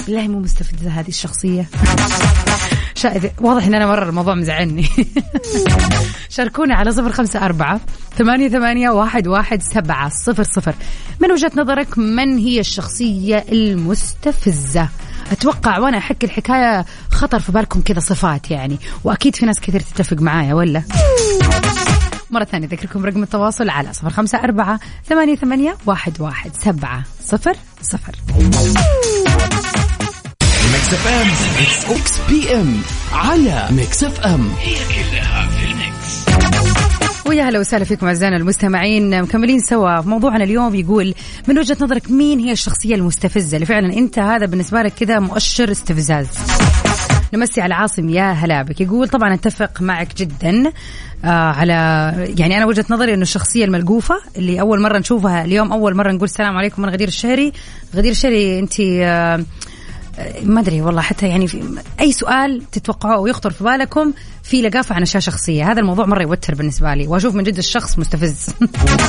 بالله 0.07 0.29
مو 0.29 0.39
مستفزة 0.39 0.91
هذه 0.91 1.09
الشخصية. 1.09 1.69
واضح 3.41 3.67
إن 3.67 3.75
أنا 3.75 3.87
مرة 3.87 4.09
الموضوع 4.09 4.35
مزعلني. 4.35 4.87
شاركونا 6.37 6.75
على 6.75 6.93
صفر 6.93 7.13
خمسة 7.13 7.45
أربعة 7.45 7.81
ثمانية 8.19 8.49
ثمانية 8.49 8.91
واحد 8.91 9.27
واحد 9.27 9.63
سبعة 9.63 10.09
صفر 10.09 10.43
صفر. 10.43 10.75
من 11.21 11.33
وجهة 11.33 11.53
نظرك 11.57 11.99
من 11.99 12.39
هي 12.39 12.61
الشخصية 12.61 13.45
المستفزة؟ 13.53 14.89
أتوقع 15.33 15.79
وأنا 15.79 15.99
احكي 15.99 16.27
الحكاية 16.27 16.85
خطر 17.11 17.41
في 17.41 17.53
بالكم 17.53 17.81
كذا 17.81 18.01
صفات 18.01 18.51
يعني 18.51 18.79
وأكيد 19.05 19.37
في 19.37 19.47
ناس 19.47 19.61
كثير 19.61 19.81
تتفق 19.81 20.17
معايا 20.17 20.55
ولا؟ 20.55 20.83
مرة 22.31 22.45
ثانية 22.45 22.69
ذكركم 22.69 23.07
رقم 23.07 23.23
التواصل 23.23 23.71
على 23.71 23.93
صفر 23.93 24.11
خمسة 24.11 24.39
أربعة 24.39 24.81
ثمانية 25.09 25.37
ثمانية 25.37 25.77
واحد 25.87 26.21
واحد 26.21 26.51
سبعة 26.61 27.03
صفر 27.25 27.57
صفر. 27.83 28.15
Mix 30.85 30.95
FM 30.95 31.97
Mix 31.97 32.21
PM 32.29 32.81
على 33.13 33.69
Mix 33.71 34.05
FM 34.05 34.49
ويا 37.27 37.43
هلا 37.43 37.59
وسهلا 37.59 37.85
فيكم 37.85 38.07
أعزائنا 38.07 38.37
المستمعين. 38.37 39.23
مكملين 39.23 39.61
سوا 39.61 40.01
موضوعنا 40.01 40.45
اليوم. 40.45 40.75
يقول 40.75 41.15
من 41.49 41.59
وجهة 41.59 41.77
نظرك 41.81 42.11
مين 42.11 42.39
هي 42.39 42.53
الشخصية 42.53 42.95
المستفزة؟ 42.95 43.55
اللي 43.55 43.67
فعلا 43.67 43.93
أنت 43.93 44.19
هذا 44.19 44.47
بالنسبة 44.47 44.83
لك 44.83 44.93
كذا 44.95 45.19
مؤشر 45.19 45.71
استفزاز. 45.71 46.29
نمسي 47.35 47.61
على 47.61 47.75
عاصم 47.75 48.09
يا 48.09 48.33
هلا 48.33 48.63
بك. 48.63 48.81
يقول 48.81 49.09
طبعا 49.09 49.35
أتفق 49.35 49.83
معك 49.83 50.17
جدا 50.17 50.73
آه 51.25 51.29
على 51.29 51.75
يعني 52.39 52.57
أنا 52.57 52.67
وجهة 52.67 52.85
نظري 52.91 53.15
إنه 53.15 53.23
الشخصية 53.23 53.65
الملقوفة 53.65 54.15
اللي 54.37 54.61
أول 54.61 54.81
مرة 54.81 54.99
نشوفها 54.99 55.45
اليوم 55.45 55.73
أول 55.73 55.97
مرة 55.97 56.13
نقول 56.13 56.25
السلام 56.25 56.57
عليكم 56.57 56.83
من 56.83 56.89
غدير 56.89 57.09
الشهري. 57.09 57.53
غدير 57.97 58.11
الشهري 58.11 58.59
أنت 58.59 58.81
آه 58.81 59.45
ما 60.43 60.61
أدري 60.61 60.83
والله 60.83 61.03
حتى 61.03 61.29
يعني 61.29 61.47
في 61.47 61.63
أي 62.01 62.13
سؤال 62.13 62.63
تتوقعوه 62.73 63.17
أو 63.17 63.27
يخطر 63.27 63.51
في 63.51 63.65
بالكم 63.65 64.13
في 64.43 64.63
لقافة 64.63 64.95
عن 64.95 65.03
أشياء 65.03 65.23
شخصية. 65.23 65.73
هذا 65.73 65.81
الموضوع 65.81 66.07
مرة 66.07 66.23
يوتر 66.23 66.55
بالنسبة 66.55 66.95
لي 66.95 67.07
وأشوف 67.07 67.35
من 67.35 67.45
جد 67.45 67.59
الشخص 67.59 67.99
مستفز. 67.99 68.49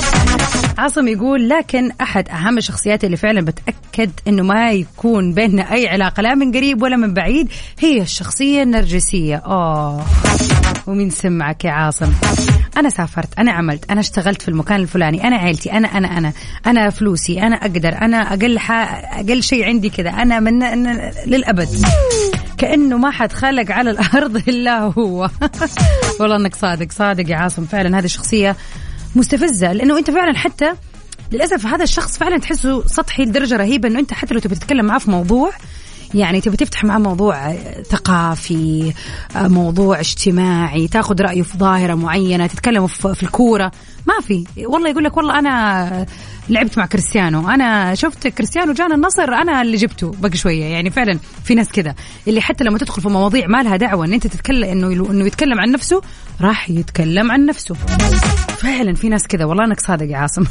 عاصم 0.77 1.07
يقول 1.07 1.49
لكن 1.49 1.91
أحد 2.01 2.29
أهم 2.29 2.57
الشخصيات 2.57 3.03
اللي 3.03 3.17
فعلا 3.17 3.41
بتأكد 3.41 4.11
إنه 4.27 4.43
ما 4.43 4.71
يكون 4.71 5.33
بيننا 5.33 5.73
أي 5.73 5.87
علاقة 5.87 6.21
لا 6.21 6.35
من 6.35 6.51
قريب 6.51 6.81
ولا 6.81 6.97
من 6.97 7.13
بعيد 7.13 7.51
هي 7.79 8.01
الشخصية 8.01 8.63
النرجسية. 8.63 9.35
أوه. 9.35 10.05
ومين 10.87 11.09
سمعك 11.09 11.65
يا 11.65 11.71
عاصم؟ 11.71 12.13
أنا 12.77 12.89
سافرت 12.89 13.39
أنا 13.39 13.51
عملت 13.51 13.91
أنا 13.91 13.99
اشتغلت 13.99 14.41
في 14.41 14.47
المكان 14.47 14.79
الفلاني 14.79 15.23
أنا 15.23 15.35
عيلتي 15.35 15.71
أنا 15.71 15.87
أنا 15.87 16.17
أنا 16.17 16.33
أنا 16.67 16.89
فلوسي 16.89 17.41
أنا 17.41 17.55
أقدر 17.55 18.01
أنا 18.01 18.17
أقل 18.17 18.57
أقل 18.57 19.43
شيء 19.43 19.65
عندي 19.65 19.89
كذا 19.89 20.09
أنا 20.09 20.39
من 20.39 20.59
للأبد. 21.25 21.69
كأنه 22.57 22.97
ما 22.97 23.11
حد 23.11 23.31
خلق 23.31 23.71
على 23.71 23.89
الأرض 23.89 24.37
إلا 24.49 24.79
هو. 24.79 25.29
والله 26.19 26.35
إنك 26.35 26.55
صادق 26.55 26.91
صادق 26.91 27.29
يا 27.29 27.35
عاصم. 27.35 27.65
فعلا 27.65 27.99
هذه 27.99 28.05
الشخصيه 28.05 28.55
مستفزة 29.15 29.73
لأنه 29.73 29.97
أنت 29.97 30.11
فعلا 30.11 30.37
حتى 30.37 30.73
للأسف 31.31 31.65
هذا 31.65 31.83
الشخص 31.83 32.17
فعلا 32.17 32.37
تحسه 32.37 32.87
سطحي 32.87 33.23
لدرجة 33.23 33.57
رهيبة 33.57 33.89
إنه 33.89 33.99
أنت 33.99 34.13
حتى 34.13 34.33
لو 34.33 34.39
تبي 34.39 34.55
تتكلم 34.55 34.85
معاه 34.85 34.99
في 34.99 35.11
موضوع 35.11 35.51
يعني 36.15 36.41
تبي 36.41 36.57
تفتح 36.57 36.83
معاه 36.83 36.99
موضوع 36.99 37.55
ثقافي 37.89 38.93
موضوع 39.35 39.99
اجتماعي 39.99 40.87
تاخذ 40.87 41.21
رايه 41.21 41.41
في 41.41 41.57
ظاهرة 41.57 41.93
معينة 41.93 42.47
تتكلموا 42.47 42.87
في 42.87 43.23
الكورة 43.23 43.71
ما 44.07 44.13
في. 44.27 44.43
والله 44.65 44.89
يقول 44.89 45.03
لك 45.03 45.17
والله 45.17 45.39
أنا 45.39 46.05
لعبت 46.49 46.77
مع 46.77 46.85
كريستيانو 46.85 47.49
أنا 47.49 47.95
شفت 47.95 48.27
كريستيانو 48.27 48.73
جانا 48.73 48.95
النصر 48.95 49.23
أنا 49.33 49.61
اللي 49.61 49.77
جبته 49.77 50.11
بقى 50.19 50.37
شوية. 50.37 50.63
يعني 50.65 50.89
فعلا 50.89 51.19
في 51.43 51.55
ناس 51.55 51.69
كذا. 51.69 51.95
اللي 52.27 52.41
حتى 52.41 52.63
لما 52.63 52.77
تدخل 52.77 53.01
في 53.01 53.09
مواضيع 53.09 53.47
ما 53.47 53.63
لها 53.63 53.75
دعوة 53.77 54.05
إن 54.05 54.13
أنت 54.13 54.27
تتكلم 54.27 54.63
إنه 54.63 54.87
إنه 55.11 55.25
يتكلم 55.25 55.59
عن 55.59 55.71
نفسه 55.71 56.01
راح 56.41 56.69
يتكلم 56.69 57.31
عن 57.31 57.45
نفسه. 57.45 57.75
فعلا 58.57 58.93
في 58.93 59.09
ناس 59.09 59.27
كذا. 59.27 59.45
والله 59.45 59.65
انك 59.65 59.79
صادق 59.79 60.05
يا 60.09 60.17
عاصم. 60.17 60.43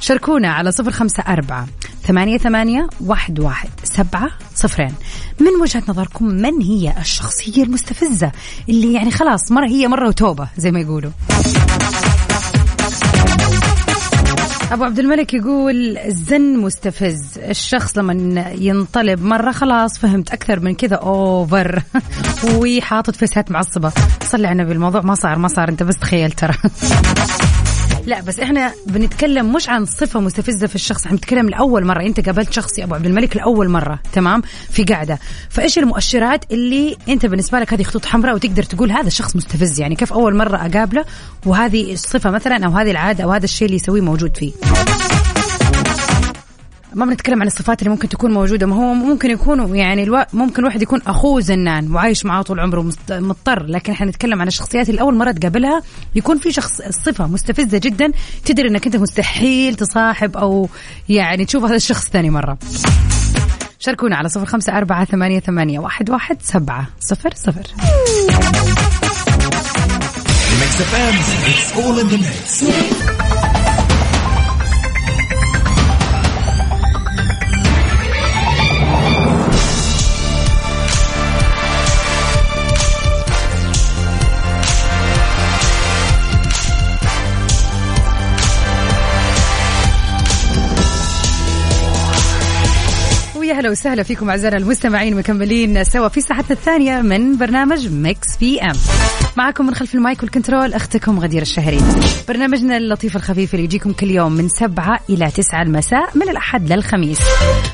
شاركونا 0.00 0.48
على 0.48 0.72
صفر 0.72 0.90
خمسة 0.90 1.22
أربعة 1.28 1.66
ثمانية 2.02 2.38
ثمانية 2.38 2.88
واحد 3.00 3.40
واحد 3.40 3.68
سبعة 3.84 4.30
صفرين. 4.54 4.94
من 5.40 5.60
وجهة 5.62 5.82
نظركم 5.88 6.24
من 6.24 6.62
هي 6.62 6.94
الشخصية 6.98 7.62
المستفزة 7.62 8.32
اللي 8.68 8.92
يعني 8.92 9.10
خلاص 9.10 9.52
مرة 9.52 9.66
هي 9.66 9.88
مرة 9.88 10.08
وتوبة 10.08 10.48
زي 10.56 10.70
ما 10.70 10.80
يقولوا؟ 10.80 11.10
أبو 14.72 14.84
عبد 14.84 14.98
الملك 14.98 15.34
يقول 15.34 15.98
الزن 15.98 16.56
مستفز. 16.56 17.38
الشخص 17.38 17.98
لما 17.98 18.44
ينطلب 18.58 19.22
مرة 19.22 19.52
خلاص 19.52 19.98
فهمت 19.98 20.30
أكثر 20.30 20.60
من 20.60 20.74
كذا 20.74 20.96
أوفر. 20.96 21.82
وحاطط 22.56 23.16
فيسات 23.16 23.50
معصبة. 23.50 23.92
صلي 24.22 24.46
على 24.46 24.62
النبي 24.62 24.72
الموضوع 24.72 25.00
ما 25.00 25.14
صار 25.14 25.38
ما 25.38 25.48
صار. 25.48 25.68
أنت 25.68 25.82
بس 25.82 25.96
تخيل 25.96 26.32
ترى. 26.32 26.54
لا 28.06 28.20
بس 28.20 28.40
إحنا 28.40 28.72
بنتكلم 28.86 29.52
مش 29.52 29.68
عن 29.68 29.84
صفة 29.84 30.20
مستفزة 30.20 30.66
في 30.66 30.74
الشخص 30.74 31.04
إحنا 31.04 31.16
بنتكلم 31.16 31.48
لأول 31.48 31.84
مرة. 31.84 32.02
أنت 32.02 32.26
قابلت 32.26 32.52
شخص 32.52 32.78
يا 32.78 32.84
أبو 32.84 32.94
عبد 32.94 33.06
الملك 33.06 33.36
لأول 33.36 33.68
مرة 33.68 33.98
تمام؟ 34.12 34.42
في 34.70 34.84
قاعدة. 34.84 35.18
فإيش 35.50 35.78
المؤشرات 35.78 36.44
اللي 36.52 36.96
أنت 37.08 37.26
بالنسبة 37.26 37.60
لك 37.60 37.72
هذه 37.72 37.82
خطوط 37.82 38.04
حمراء 38.06 38.34
وتقدر 38.34 38.62
تقول 38.62 38.90
هذا 38.90 39.06
الشخص 39.06 39.36
مستفز؟ 39.36 39.80
يعني 39.80 39.94
كيف 39.94 40.12
أول 40.12 40.36
مرة 40.36 40.56
أقابله 40.56 41.04
وهذه 41.46 41.92
الصفة 41.92 42.30
مثلا 42.30 42.66
أو 42.66 42.70
هذه 42.70 42.90
العادة 42.90 43.24
أو 43.24 43.32
هذا 43.32 43.44
الشيء 43.44 43.66
اللي 43.66 43.76
يسويه 43.76 44.00
موجود 44.00 44.36
فيه؟ 44.36 44.52
ما 46.96 47.06
بنتكلم 47.06 47.40
عن 47.40 47.46
الصفات 47.46 47.82
اللي 47.82 47.90
ممكن 47.90 48.08
تكون 48.08 48.32
موجودة 48.32 48.66
ما 48.66 48.76
هو 48.76 48.94
ممكن 48.94 49.30
يكون 49.30 49.76
يعني 49.76 50.02
ألو... 50.02 50.24
ممكن 50.32 50.64
واحد 50.64 50.82
يكون 50.82 51.00
أخوه 51.06 51.40
زنان 51.40 51.92
وعايش 51.94 52.26
معاه 52.26 52.42
طول 52.42 52.60
عمره 52.60 52.90
مضطر 53.10 53.62
لكن 53.66 53.92
إحنا 53.92 54.06
نتكلم 54.06 54.40
عن 54.40 54.46
الشخصيات 54.46 54.88
اللي 54.88 55.00
أول 55.00 55.14
مرة 55.14 55.32
تقابلها 55.32 55.82
يكون 56.14 56.38
في 56.38 56.52
شخص 56.52 56.82
صفة 56.90 57.26
مستفزة 57.26 57.78
جدا 57.78 58.12
تدري 58.44 58.68
أنك 58.68 58.86
أنت 58.86 58.96
مستحيل 58.96 59.74
تصاحب 59.74 60.36
أو 60.36 60.68
يعني 61.08 61.44
تشوف 61.44 61.64
هذا 61.64 61.76
الشخص 61.76 62.08
ثاني 62.08 62.30
مرة. 62.30 62.58
شاركونا 63.78 64.16
على 64.16 64.28
صفر 64.28 64.46
خمسة 64.46 64.78
أربعة 64.78 65.04
ثمانية, 65.04 65.40
ثمانية 65.40 65.78
واحد, 65.78 66.10
واحد 66.10 66.36
سبعة 66.42 66.88
صفر 67.00 67.30
صفر. 67.34 67.66
هلا 93.56 93.70
وسهلا 93.70 94.02
فيكم 94.02 94.30
أعزائنا 94.30 94.56
المستمعين 94.56 95.16
مكملين 95.16 95.84
سوا 95.84 96.08
في 96.08 96.20
ساعتنا 96.20 96.50
الثانية 96.50 97.00
من 97.00 97.36
برنامج 97.36 97.88
Mix 97.88 98.36
PM 98.40 98.72
معكم 99.36 99.66
من 99.66 99.74
خلف 99.74 99.94
ال 99.94 100.01
mic 100.01 100.22
وال 100.22 100.34
control 100.34 100.74
أختكم 100.74 101.20
غدير 101.20 101.42
الشهري. 101.42 101.80
برنامجنا 102.28 102.76
اللطيف 102.76 103.16
الخفيف 103.16 103.54
اللي 103.54 103.64
يجيكم 103.64 103.92
كل 103.92 104.10
يوم 104.10 104.32
من 104.32 104.48
سبعة 104.48 105.00
إلى 105.10 105.30
تسعة 105.30 105.62
المساء 105.62 106.10
من 106.14 106.28
الأحد 106.28 106.72
للخميس 106.72 107.18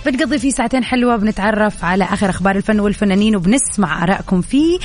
بنقضي 0.06 0.38
فيه 0.38 0.50
ساعتين 0.50 0.84
حلوة 0.84 1.16
بنتعرف 1.16 1.84
على 1.84 2.04
آخر 2.04 2.30
أخبار 2.30 2.56
الفن 2.56 2.80
والفنانين 2.80 3.36
وبنسمع 3.36 4.02
آرائكم 4.02 4.40
في 4.40 4.78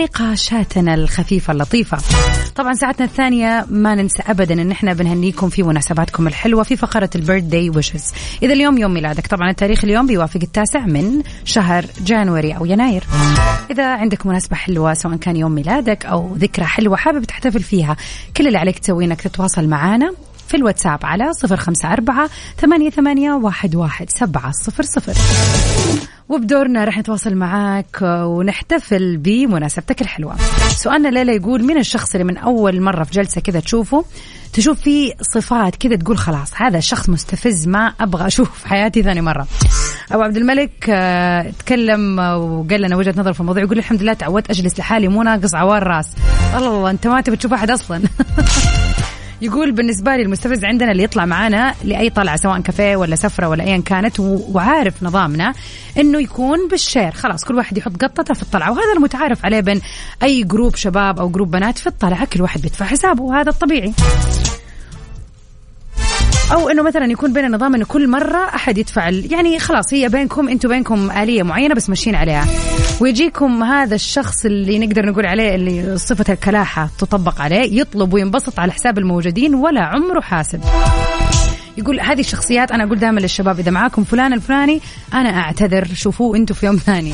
نقاشاتنا 0.00 0.94
الخفيفة 0.94 1.52
اللطيفة. 1.52 1.98
طبعا 2.54 2.74
ساعتنا 2.74 3.06
الثانية 3.06 3.66
ما 3.70 3.94
ننسى 3.94 4.22
أبدا 4.26 4.62
أن 4.62 4.70
إحنا 4.70 4.92
بنهنيكم 4.92 5.48
في 5.48 5.62
مناسباتكم 5.62 6.26
الحلوة 6.26 6.62
في 6.62 6.76
فقرة 6.76 7.10
ال 7.14 7.42
birthday 7.42 7.70
wishes. 7.70 8.04
إذا 8.42 8.52
اليوم 8.52 8.78
يوم 8.78 8.94
ميلادك. 8.94 9.26
طبعا 9.26 9.50
التاريخ 9.50 9.84
اليوم 9.84 10.06
بيوافق 10.06 10.41
التاسع 10.42 10.86
من 10.86 11.22
شهر 11.44 11.86
جانوري 12.04 12.52
أو 12.56 12.64
يناير. 12.64 13.04
إذا 13.70 13.94
عندك 13.94 14.26
مناسبة 14.26 14.56
حلوة 14.56 14.94
سواء 14.94 15.16
كان 15.16 15.36
يوم 15.36 15.52
ميلادك 15.52 16.06
أو 16.06 16.34
ذكرى 16.34 16.64
حلوة 16.64 16.96
حابب 16.96 17.24
تحتفل 17.24 17.62
فيها 17.62 17.96
كل 18.36 18.46
اللي 18.46 18.58
عليك 18.58 18.78
تسويه 18.78 19.06
إنك 19.06 19.20
تتواصل 19.20 19.68
معنا 19.68 20.12
في 20.48 20.56
الواتساب 20.56 20.98
على 21.02 21.32
صفر 21.32 21.56
خمسة 21.56 21.92
أربعة 21.92 22.30
ثمانية, 22.58 22.90
ثمانية 22.90 23.32
واحد, 23.32 23.76
واحد 23.76 24.10
سبعة 24.10 24.52
صفر 24.52 24.82
صفر 24.82 25.14
وبدورنا 26.28 26.84
رح 26.84 26.98
نتواصل 26.98 27.34
معاك 27.34 27.98
ونحتفل 28.02 29.16
بمناسبتك 29.16 30.02
الحلوة 30.02 30.36
سؤالنا 30.68 31.08
الليلة 31.08 31.32
يقول 31.32 31.64
مين 31.64 31.78
الشخص 31.78 32.14
اللي 32.14 32.24
من 32.24 32.36
أول 32.36 32.80
مرة 32.80 33.04
في 33.04 33.10
جلسة 33.10 33.40
كذا 33.40 33.60
تشوفه 33.60 34.04
تشوف 34.52 34.80
فيه 34.80 35.12
صفات 35.20 35.76
كذا 35.76 35.96
تقول 35.96 36.18
خلاص 36.18 36.50
هذا 36.54 36.78
الشخص 36.78 37.08
مستفز 37.08 37.68
ما 37.68 37.92
أبغى 38.00 38.26
اشوفه 38.26 38.52
في 38.52 38.68
حياتي 38.72 39.02
ثاني 39.02 39.20
مرة. 39.20 39.46
أبو 40.12 40.22
عبد 40.22 40.36
الملك 40.36 40.90
آه، 40.90 41.50
تكلم 41.58 42.18
وقال 42.18 42.80
لنا 42.80 42.96
وجهة 42.96 43.14
نظر 43.16 43.32
في 43.32 43.40
الموضوع 43.40 43.62
يقول 43.62 43.78
الحمد 43.78 44.02
لله 44.02 44.12
تعودت 44.12 44.50
أجلس 44.50 44.78
لحالي 44.78 45.08
مو 45.08 45.22
ناقص 45.22 45.54
عوار 45.54 45.82
راس. 45.82 46.06
الله 46.56 46.76
الله 46.76 46.90
أنت 46.90 47.06
ما 47.06 47.20
تبي 47.20 47.36
تشوف 47.36 47.52
أحد 47.52 47.70
أصلا. 47.70 48.02
يقول 49.42 49.72
بالنسبة 49.72 50.16
لي 50.16 50.22
المستفز 50.22 50.64
عندنا 50.64 50.92
اللي 50.92 51.02
يطلع 51.02 51.26
معانا 51.26 51.74
لأي 51.84 52.10
طلعة 52.10 52.36
سواء 52.36 52.60
كافيه 52.60 52.96
ولا 52.96 53.16
سفرة 53.16 53.48
ولا 53.48 53.64
أيا 53.64 53.82
كانت 53.86 54.20
وعارف 54.20 55.02
نظامنا 55.02 55.54
إنه 55.98 56.20
يكون 56.20 56.68
بالشير. 56.68 57.10
خلاص 57.10 57.44
كل 57.44 57.54
واحد 57.54 57.78
يحط 57.78 58.04
قطته 58.04 58.34
في 58.34 58.42
الطلعة 58.42 58.70
وهذا 58.70 58.92
المتعارف 58.96 59.44
عليه 59.44 59.60
بين 59.60 59.80
أي 60.22 60.42
group 60.42 60.76
شباب 60.76 61.18
أو 61.18 61.28
group 61.28 61.50
بنات 61.50 61.78
في 61.78 61.86
الطلعة. 61.86 62.24
كل 62.24 62.42
واحد 62.42 62.62
بيدفع 62.62 62.84
حسابه 62.86 63.22
وهذا 63.22 63.50
الطبيعي. 63.50 63.92
أو 66.52 66.68
إنه 66.68 66.82
مثلا 66.82 67.04
يكون 67.12 67.32
بين 67.32 67.44
النظام 67.44 67.74
إنه 67.74 67.84
كل 67.84 68.08
مرة 68.08 68.48
أحد 68.54 68.78
يدفع 68.78 69.08
يعني 69.08 69.58
خلاص 69.58 69.94
هي 69.94 70.08
بينكم 70.08 70.48
أنتم 70.48 70.68
بينكم 70.68 71.10
آلية 71.10 71.42
معينة 71.42 71.74
بس 71.74 71.88
ماشيين 71.88 72.16
عليها. 72.16 72.46
ويجيكم 73.02 73.62
هذا 73.62 73.94
الشخص 73.94 74.44
اللي 74.44 74.78
نقدر 74.78 75.06
نقول 75.06 75.26
عليه 75.26 75.54
اللي 75.54 75.98
صفة 75.98 76.32
الكلاحة 76.32 76.88
تطبق 76.98 77.40
عليه 77.40 77.80
يطلب 77.80 78.12
وينبسط 78.12 78.58
على 78.58 78.72
حساب 78.72 78.98
الموجودين 78.98 79.54
ولا 79.54 79.80
عمره 79.80 80.20
حاسب. 80.20 80.60
يقول 81.78 82.00
هذه 82.00 82.20
الشخصيات 82.20 82.72
أنا 82.72 82.84
أقول 82.84 82.98
دائما 82.98 83.20
للشباب 83.20 83.58
إذا 83.58 83.70
معاكم 83.70 84.04
فلان 84.04 84.32
الفلاني 84.32 84.80
أنا 85.14 85.28
أعتذر 85.28 85.88
شوفوه 85.94 86.36
أنتم 86.36 86.54
في 86.54 86.66
يوم 86.66 86.76
ثاني. 86.76 87.12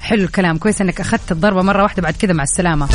حلو 0.00 0.24
الكلام 0.24 0.58
كويس 0.58 0.80
إنك 0.80 1.00
أخذت 1.00 1.32
الضربة 1.32 1.62
مرة 1.62 1.82
واحدة 1.82 2.02
بعد 2.02 2.14
كذا 2.14 2.32
مع 2.32 2.42
السلامة. 2.42 2.88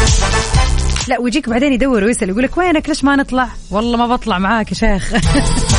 لا 1.08 1.20
ويجيك 1.20 1.50
بعدين 1.50 1.74
يدور 1.74 2.04
ويسأل 2.04 2.30
يقول 2.30 2.44
لك 2.44 2.58
وينك؟ 2.58 2.90
ليش 2.90 3.04
ما 3.04 3.16
نطلع؟ 3.16 3.48
والله 3.72 3.98
ما 3.98 4.08
بطلع 4.08 4.40
معاك 4.40 4.72
يا 4.72 4.76
شيخ. 4.76 5.14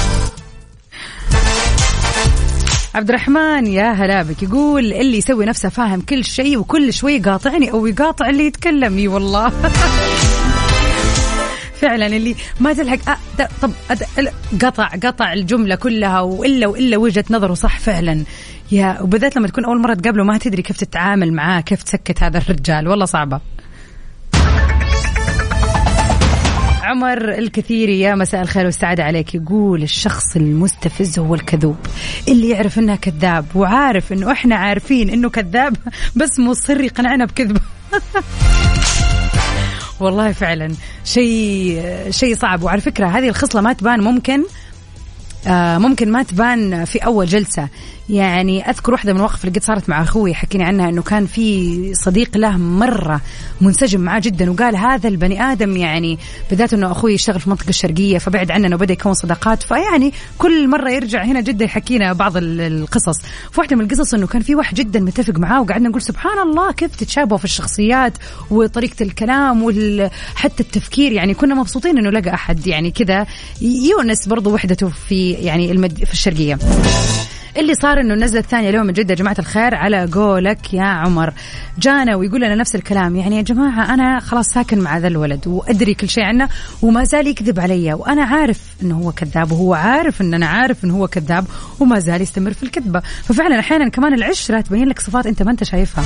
عبد 2.94 3.08
الرحمن 3.08 3.66
يا 3.66 3.92
هلا 3.92 4.22
بك. 4.22 4.42
يقول 4.42 4.92
اللي 4.92 5.18
يسوي 5.18 5.46
نفسه 5.46 5.68
فاهم 5.68 6.00
كل 6.00 6.24
شيء 6.24 6.58
وكل 6.58 6.92
شوي 6.92 7.12
يقاطعني 7.12 7.72
أو 7.72 7.86
يقاطع 7.86 8.28
اللي 8.28 8.46
يتكلم. 8.46 8.98
إي 8.98 9.08
والله. 9.08 9.50
فعلا 11.80 12.06
اللي 12.06 12.34
ما 12.60 12.72
تلحق. 12.72 13.10
أه 13.10 13.48
طب 13.62 13.72
قطع 14.62 14.88
قطع 14.88 15.32
الجملة 15.32 15.74
كلها 15.74 16.20
وإلا 16.20 16.66
وإلا 16.66 16.96
وجهة 16.96 17.24
نظره 17.30 17.54
صح 17.54 17.78
فعلا. 17.78 18.24
يا 18.72 19.02
وبالذات 19.02 19.36
لما 19.36 19.48
تكون 19.48 19.64
أول 19.64 19.80
مرة 19.80 19.94
تقابله 19.94 20.24
ما 20.24 20.38
تدري 20.38 20.62
كيف 20.62 20.76
تتعامل 20.76 21.32
معاه 21.32 21.60
كيف 21.60 21.82
تسكت 21.82 22.22
هذا 22.22 22.38
الرجال. 22.38 22.88
والله 22.88 23.04
صعبة. 23.04 23.40
عمر 26.90 27.38
الكثيري 27.38 28.00
يا 28.00 28.14
مساء 28.14 28.42
الخير 28.42 28.64
والسعادة 28.64 29.04
عليك. 29.04 29.34
يقول 29.34 29.82
الشخص 29.82 30.36
المستفز 30.36 31.18
هو 31.18 31.34
الكذوب 31.34 31.76
اللي 32.28 32.48
يعرف 32.48 32.78
إنه 32.78 32.96
كذاب 32.96 33.46
وعارف 33.54 34.12
إنه 34.12 34.32
إحنا 34.32 34.54
عارفين 34.54 35.10
إنه 35.10 35.30
كذاب 35.30 35.76
بس 36.16 36.38
مصر 36.38 36.80
يقنعنا 36.80 37.24
بكذبه 37.24 37.60
والله 40.00 40.32
فعلا 40.32 40.74
شيء 41.04 41.82
شيء 42.10 42.36
صعب. 42.36 42.62
وعلى 42.62 42.80
فكرة 42.80 43.06
هذه 43.06 43.28
الخصلة 43.28 43.60
ما 43.60 43.72
تبان 43.72 44.00
ممكن 44.00 44.44
آه 45.46 45.78
ممكن 45.78 46.12
ما 46.12 46.22
تبان 46.22 46.84
في 46.84 46.98
أول 46.98 47.26
جلسة. 47.26 47.68
يعني 48.10 48.70
أذكر 48.70 48.92
واحدة 48.92 49.12
من 49.12 49.16
المواقف 49.18 49.44
اللي 49.44 49.58
قد 49.58 49.64
صارت 49.64 49.88
مع 49.88 50.02
أخوي 50.02 50.34
حكيني 50.34 50.64
عنها 50.64 50.88
إنه 50.88 51.02
كان 51.02 51.26
في 51.26 51.94
صديق 51.94 52.36
له 52.36 52.56
مرة 52.56 53.20
منسجم 53.60 54.00
معاه 54.00 54.20
جدا 54.20 54.50
وقال 54.50 54.76
هذا 54.76 55.08
البني 55.08 55.42
آدم 55.42 55.76
يعني 55.76 56.18
بالذات 56.50 56.74
إنه 56.74 56.90
أخوي 56.90 57.14
يشتغل 57.14 57.40
في 57.40 57.46
المنطقة 57.46 57.68
الشرقية 57.68 58.18
فبعد 58.18 58.50
عننا 58.50 58.74
وبدا 58.76 58.92
يكون 58.92 59.14
صداقات 59.14 59.62
فيعني 59.62 60.12
كل 60.38 60.68
مرة 60.68 60.90
يرجع 60.90 61.24
هنا 61.24 61.40
جده 61.40 61.64
يحكينا 61.64 62.12
بعض 62.12 62.32
القصص. 62.36 63.18
فواحده 63.52 63.76
من 63.76 63.84
القصص 63.84 64.14
إنه 64.14 64.26
كان 64.26 64.42
في 64.42 64.54
واحد 64.54 64.74
جدا 64.74 65.00
متفق 65.00 65.38
معاه 65.38 65.60
وقعدنا 65.60 65.88
نقول 65.88 66.02
سبحان 66.02 66.38
الله 66.38 66.72
كيف 66.72 66.96
تتشابهوا 66.96 67.38
في 67.38 67.44
الشخصيات 67.44 68.12
وطريقة 68.50 69.02
الكلام 69.02 69.62
وحتى 69.62 70.62
التفكير 70.62 71.12
يعني 71.12 71.34
كنا 71.34 71.54
مبسوطين 71.54 71.98
إنه 71.98 72.10
لقى 72.10 72.34
أحد 72.34 72.66
يعني 72.66 72.90
كذا 72.90 73.26
يونس 73.60 74.28
برضو 74.28 74.54
وحدته 74.54 74.88
في 74.88 75.30
يعني 75.30 75.72
المد 75.72 76.04
في 76.04 76.12
الشرقية. 76.12 76.58
اللي 77.60 77.74
صار 77.74 78.00
إنه 78.00 78.14
النزلة 78.14 78.40
الثانية 78.40 78.70
اليوم 78.70 78.86
من 78.86 78.92
جدة 78.92 79.10
يا 79.10 79.18
جماعة 79.18 79.36
الخير 79.38 79.74
على 79.74 80.06
قولك 80.06 80.74
يا 80.74 80.82
عمر. 80.82 81.32
جانا 81.78 82.16
ويقول 82.16 82.40
لنا 82.40 82.54
نفس 82.54 82.74
الكلام 82.74 83.16
يعني 83.16 83.36
يا 83.36 83.42
جماعة 83.42 83.94
أنا 83.94 84.20
خلاص 84.20 84.46
ساكن 84.46 84.78
مع 84.78 84.98
ذا 84.98 85.08
الولد 85.08 85.46
وأدري 85.46 85.94
كل 85.94 86.08
شيء 86.08 86.24
عنه 86.24 86.48
وما 86.82 87.04
زال 87.04 87.26
يكذب 87.26 87.60
علي 87.60 87.94
وأنا 87.94 88.24
عارف 88.24 88.60
إنه 88.82 88.98
هو 88.98 89.12
كذاب 89.12 89.52
وهو 89.52 89.74
عارف 89.74 90.20
إن 90.20 90.34
أنا 90.34 90.46
عارف 90.46 90.84
انه 90.84 90.96
هو 90.96 91.08
كذاب 91.08 91.44
وما 91.80 91.98
زال 91.98 92.22
يستمر 92.22 92.52
في 92.52 92.62
الكذبة. 92.62 93.00
ففعلا 93.00 93.58
أحيانا 93.58 93.88
كمان 93.88 94.14
العشرة 94.14 94.60
تبين 94.60 94.88
لك 94.88 95.00
صفات 95.00 95.26
أنت 95.26 95.42
ما 95.42 95.50
أنت 95.50 95.64
شايفها. 95.64 96.04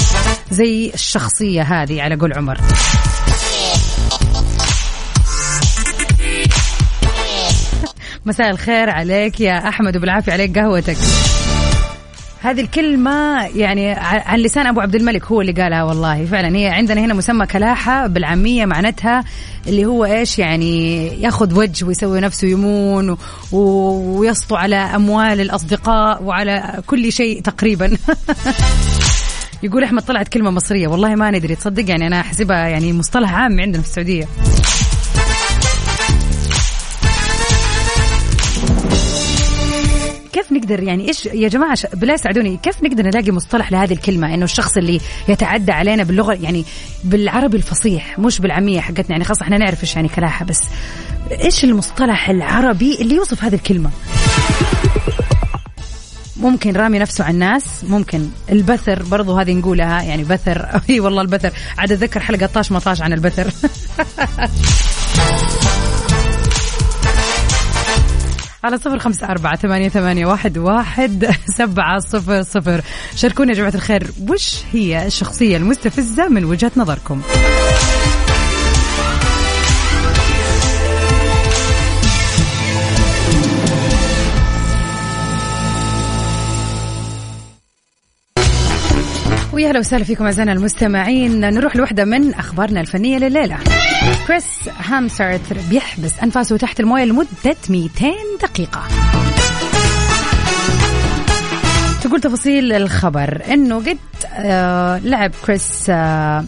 زي 0.50 0.90
الشخصية 0.94 1.62
هذه 1.62 2.02
على 2.02 2.16
قول 2.16 2.32
عمر. 2.32 2.58
مساء 8.26 8.50
الخير 8.50 8.90
عليك 8.90 9.40
يا 9.40 9.68
أحمد 9.68 9.96
وبالعافية 9.96 10.32
عليك 10.32 10.58
قهوتك. 10.58 10.96
هذه 12.44 12.60
الكلمة 12.60 13.46
يعني 13.46 13.90
عن 14.00 14.38
لسان 14.38 14.66
أبو 14.66 14.80
عبد 14.80 14.94
الملك 14.94 15.24
هو 15.24 15.40
اللي 15.40 15.52
قالها 15.52 15.82
والله. 15.82 16.24
فعلا 16.24 16.56
هي 16.56 16.66
عندنا 16.66 17.00
هنا 17.00 17.14
مسمى 17.14 17.46
كلاحة 17.46 18.06
بالعامية 18.06 18.66
معناتها 18.66 19.24
اللي 19.66 19.84
هو 19.86 20.04
إيش 20.04 20.38
يعني 20.38 21.06
ياخذ 21.22 21.58
وجه 21.58 21.84
ويسوي 21.84 22.20
نفسه 22.20 22.48
يمون 22.48 23.16
ويسطو 23.52 24.56
على 24.56 24.76
أموال 24.76 25.40
الأصدقاء 25.40 26.22
وعلى 26.22 26.82
كل 26.86 27.12
شيء 27.12 27.42
تقريبا. 27.42 27.96
يقول 29.62 29.84
أحمد 29.84 30.02
طلعت 30.02 30.28
كلمة 30.28 30.50
مصرية 30.50 30.88
والله 30.88 31.14
ما 31.14 31.30
ندري 31.30 31.54
تصدق 31.54 31.90
يعني 31.90 32.06
أنا 32.06 32.20
أحسبها 32.20 32.68
يعني 32.68 32.92
مصطلح 32.92 33.34
عام 33.34 33.60
عندنا 33.60 33.82
في 33.82 33.88
السعودية. 33.88 34.28
كيف 40.34 40.52
نقدر 40.52 40.82
يعني 40.82 41.08
إيش 41.08 41.26
يا 41.26 41.48
جماعة 41.48 41.78
بالله 41.92 42.16
ساعدوني 42.16 42.56
كيف 42.62 42.82
نقدر 42.82 43.02
نلاقي 43.02 43.30
مصطلح 43.30 43.72
لهذه 43.72 43.92
الكلمة؟ 43.92 44.34
إنه 44.34 44.44
الشخص 44.44 44.76
اللي 44.76 45.00
يتعدى 45.28 45.72
علينا 45.72 46.02
باللغة 46.02 46.32
يعني 46.32 46.64
بالعربي 47.04 47.56
الفصيح 47.56 48.18
مش 48.18 48.40
بالعامية 48.40 48.80
حقتنا 48.80 49.10
يعني 49.10 49.24
خاصة 49.24 49.42
إحنا 49.42 49.58
نعرف 49.58 49.82
إيش 49.82 49.96
يعني 49.96 50.08
كلاحة 50.08 50.44
بس 50.44 50.60
إيش 51.30 51.64
المصطلح 51.64 52.30
العربي 52.30 53.00
اللي 53.00 53.14
يوصف 53.14 53.44
هذه 53.44 53.54
الكلمة؟ 53.54 53.90
ممكن 56.36 56.76
رامي 56.76 56.98
نفسه 56.98 57.24
على 57.24 57.34
الناس 57.34 57.84
ممكن 57.84 58.28
البثر 58.50 59.02
برضو 59.02 59.38
هذه 59.38 59.52
نقولها 59.54 60.02
يعني 60.02 60.24
بثر 60.24 60.68
أي 60.90 61.00
والله 61.00 61.22
البثر 61.22 61.52
عاد 61.78 61.92
أتذكر 61.92 62.20
حلقة 62.20 62.46
طاش 62.46 62.72
مطاش 62.72 63.02
عن 63.02 63.12
البثر. 63.12 63.50
على 68.64 68.78
صفر 68.78 68.98
خمسة 68.98 69.26
أربعة 69.26 69.56
ثمانية, 69.56 69.88
ثمانية 69.88 70.26
واحد, 70.26 70.58
واحد 70.58 71.30
سبعة 71.58 71.98
صفر 71.98 72.42
صفر. 72.42 72.80
شاركونا 73.16 73.50
يا 73.50 73.56
جماعة 73.56 73.74
الخير 73.74 74.06
وش 74.28 74.56
هي 74.72 75.06
الشخصية 75.06 75.56
المستفزة 75.56 76.28
من 76.28 76.44
وجهة 76.44 76.72
نظركم؟ 76.76 77.22
ويا 89.54 89.70
هلا 89.70 89.78
وسهلا 89.78 90.04
فيكم 90.04 90.24
أعزائنا 90.24 90.52
المستمعين. 90.52 91.40
نروح 91.40 91.76
لوحدة 91.76 92.04
من 92.04 92.34
أخبارنا 92.34 92.80
الفنية 92.80 93.18
لليلة. 93.18 93.58
كريس 94.26 94.44
هامسرث 94.78 95.68
بيحبس 95.70 96.18
أنفاسه 96.22 96.56
تحت 96.56 96.80
الموية 96.80 97.04
لمدة 97.04 97.56
200 97.70 97.90
دقيقة. 98.42 98.82
تقول 102.02 102.20
تفاصيل 102.20 102.72
الخبر 102.72 103.42
إنه 103.52 103.76
قد 103.76 103.98
آه 104.34 104.98
لعب 104.98 105.30
كريس 105.46 105.86
آه 105.90 106.44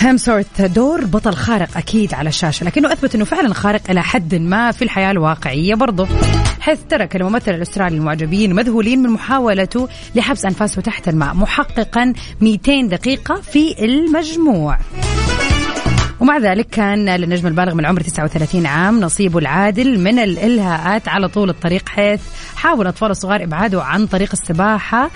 هامسورث 0.00 0.60
دور 0.60 1.04
بطل 1.04 1.34
خارق 1.34 1.76
أكيد 1.76 2.14
على 2.14 2.28
الشاشة 2.28 2.64
لكنه 2.64 2.92
أثبت 2.92 3.14
إنه 3.14 3.24
فعلا 3.24 3.54
خارق 3.54 3.90
إلى 3.90 4.02
حد 4.02 4.34
ما 4.34 4.72
في 4.72 4.82
الحياة 4.82 5.10
الواقعية 5.10 5.74
برضه. 5.74 6.08
حيث 6.66 6.80
ترك 6.88 7.16
الممثل 7.16 7.54
الأسترالي 7.54 7.96
المعجبين 7.96 8.54
مذهولين 8.54 9.02
من 9.02 9.10
محاولته 9.10 9.88
لحبس 10.14 10.44
أنفاسه 10.44 10.82
تحت 10.82 11.08
الماء 11.08 11.34
محققا 11.34 12.12
200 12.40 12.82
دقيقة 12.82 13.34
في 13.34 13.84
المجموع. 13.84 14.78
ومع 16.20 16.38
ذلك 16.38 16.66
كان 16.66 17.16
للنجم 17.16 17.46
البالغ 17.46 17.74
من 17.74 17.86
عمر 17.86 18.00
39 18.00 18.66
عام 18.66 19.00
نصيبه 19.00 19.38
العادل 19.38 20.00
من 20.00 20.18
الإلهاءات 20.18 21.08
على 21.08 21.28
طول 21.28 21.50
الطريق 21.50 21.88
حيث 21.88 22.20
حاول 22.56 22.86
أطفال 22.86 23.10
الصغار 23.10 23.42
إبعاده 23.42 23.82
عن 23.82 24.06
طريق 24.06 24.30
السباحة 24.32 25.10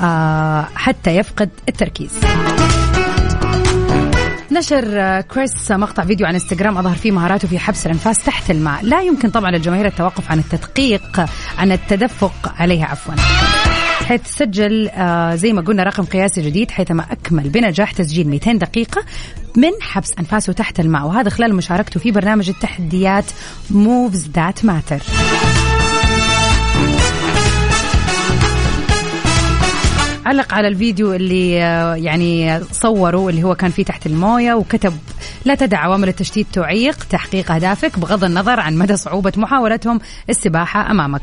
آه، 0.00 0.66
حتى 0.74 1.16
يفقد 1.16 1.50
التركيز. 1.68 2.10
نشر 4.52 5.20
كريس 5.20 5.70
مقطع 5.70 6.04
فيديو 6.04 6.26
عن 6.26 6.34
إنستغرام 6.34 6.78
أظهر 6.78 6.96
فيه 6.96 7.10
مهاراته 7.10 7.48
في 7.48 7.58
حبس 7.58 7.86
الأنفاس 7.86 8.24
تحت 8.24 8.50
الماء. 8.50 8.84
لا 8.84 9.02
يمكن 9.02 9.30
طبعا 9.30 9.50
للجماهير 9.50 9.86
التوقف 9.86 10.30
عن 10.30 10.38
التدقيق 10.38 11.26
عن 11.58 11.72
التدفق 11.72 12.54
عليها 12.58 12.86
عفوا. 12.86 13.14
حيث 14.06 14.20
سجل 14.26 14.88
آه 14.88 15.34
زي 15.34 15.52
ما 15.52 15.62
قلنا 15.62 15.82
رقم 15.82 16.04
قياسي 16.04 16.42
جديد 16.42 16.70
حيثما 16.70 17.06
أكمل 17.12 17.48
بنجاح 17.48 17.92
تسجيل 17.92 18.28
200 18.28 18.52
دقيقة 18.52 19.04
من 19.56 19.70
حبس 19.80 20.12
أنفاسه 20.18 20.52
تحت 20.52 20.80
الماء. 20.80 21.06
وهذا 21.06 21.30
خلال 21.30 21.54
مشاركته 21.54 22.00
في 22.00 22.10
برنامج 22.10 22.48
التحديات 22.48 23.24
موفز 23.70 24.28
ذات 24.34 24.64
ماتر 24.64 24.98
علق 30.30 30.54
على 30.54 30.68
الفيديو 30.68 31.12
اللي 31.14 31.62
آه، 31.62 31.94
يعني 31.94 32.60
صوروا 32.72 33.30
اللي 33.30 33.42
هو 33.42 33.54
كان 33.54 33.70
فيه 33.70 33.84
تحت 33.84 34.06
الموية 34.06 34.54
وكتب 34.54 34.98
لا 35.44 35.54
تدع 35.54 35.78
عوامل 35.78 36.08
التشتيت 36.08 36.46
تعيق 36.52 37.04
تحقيق 37.10 37.52
أهدافك 37.52 37.98
بغض 37.98 38.24
النظر 38.24 38.60
عن 38.60 38.76
مدى 38.76 38.96
صعوبة 38.96 39.32
محاولتهم 39.36 40.00
السباحة 40.30 40.90
أمامك. 40.90 41.22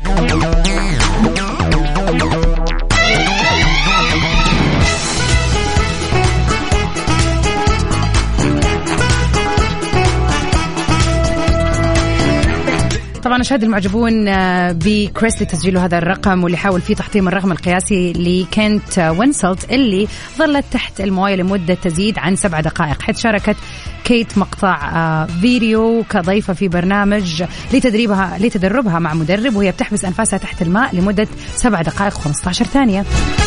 طبعا 13.28 13.40
اشاد 13.40 13.62
المعجبون 13.62 14.28
آه، 14.28 14.72
بكريس 14.72 15.42
لتسجيله 15.42 15.84
هذا 15.84 15.98
الرقم 15.98 16.44
واللي 16.44 16.58
حاول 16.58 16.80
فيه 16.80 16.94
تحطيم 16.94 17.28
الرقم 17.28 17.52
القياسي 17.52 18.12
لكنت 18.12 19.14
وينسلت 19.18 19.72
اللي 19.72 20.08
ظلت 20.38 20.64
تحت 20.70 21.00
المويه 21.00 21.34
لمدة 21.34 21.74
تزيد 21.74 22.18
عن 22.18 22.36
سبع 22.36 22.60
دقائق. 22.60 23.02
حيث 23.02 23.18
شاركت 23.20 23.56
كيت 24.04 24.38
مقطع 24.38 24.90
آه، 24.94 25.26
فيديو 25.26 26.04
كضيفة 26.10 26.52
في 26.52 26.68
برنامج 26.68 27.44
لتدريبها 27.72 28.38
لتدربها 28.40 28.98
مع 28.98 29.14
مدرب 29.14 29.56
وهي 29.56 29.70
بتحبس 29.70 30.04
أنفاسها 30.04 30.38
تحت 30.38 30.62
الماء 30.62 30.96
لمدة 30.96 31.28
سبع 31.56 31.82
دقائق 31.82 32.14
و15 32.14 32.50
ثانية. 32.50 33.04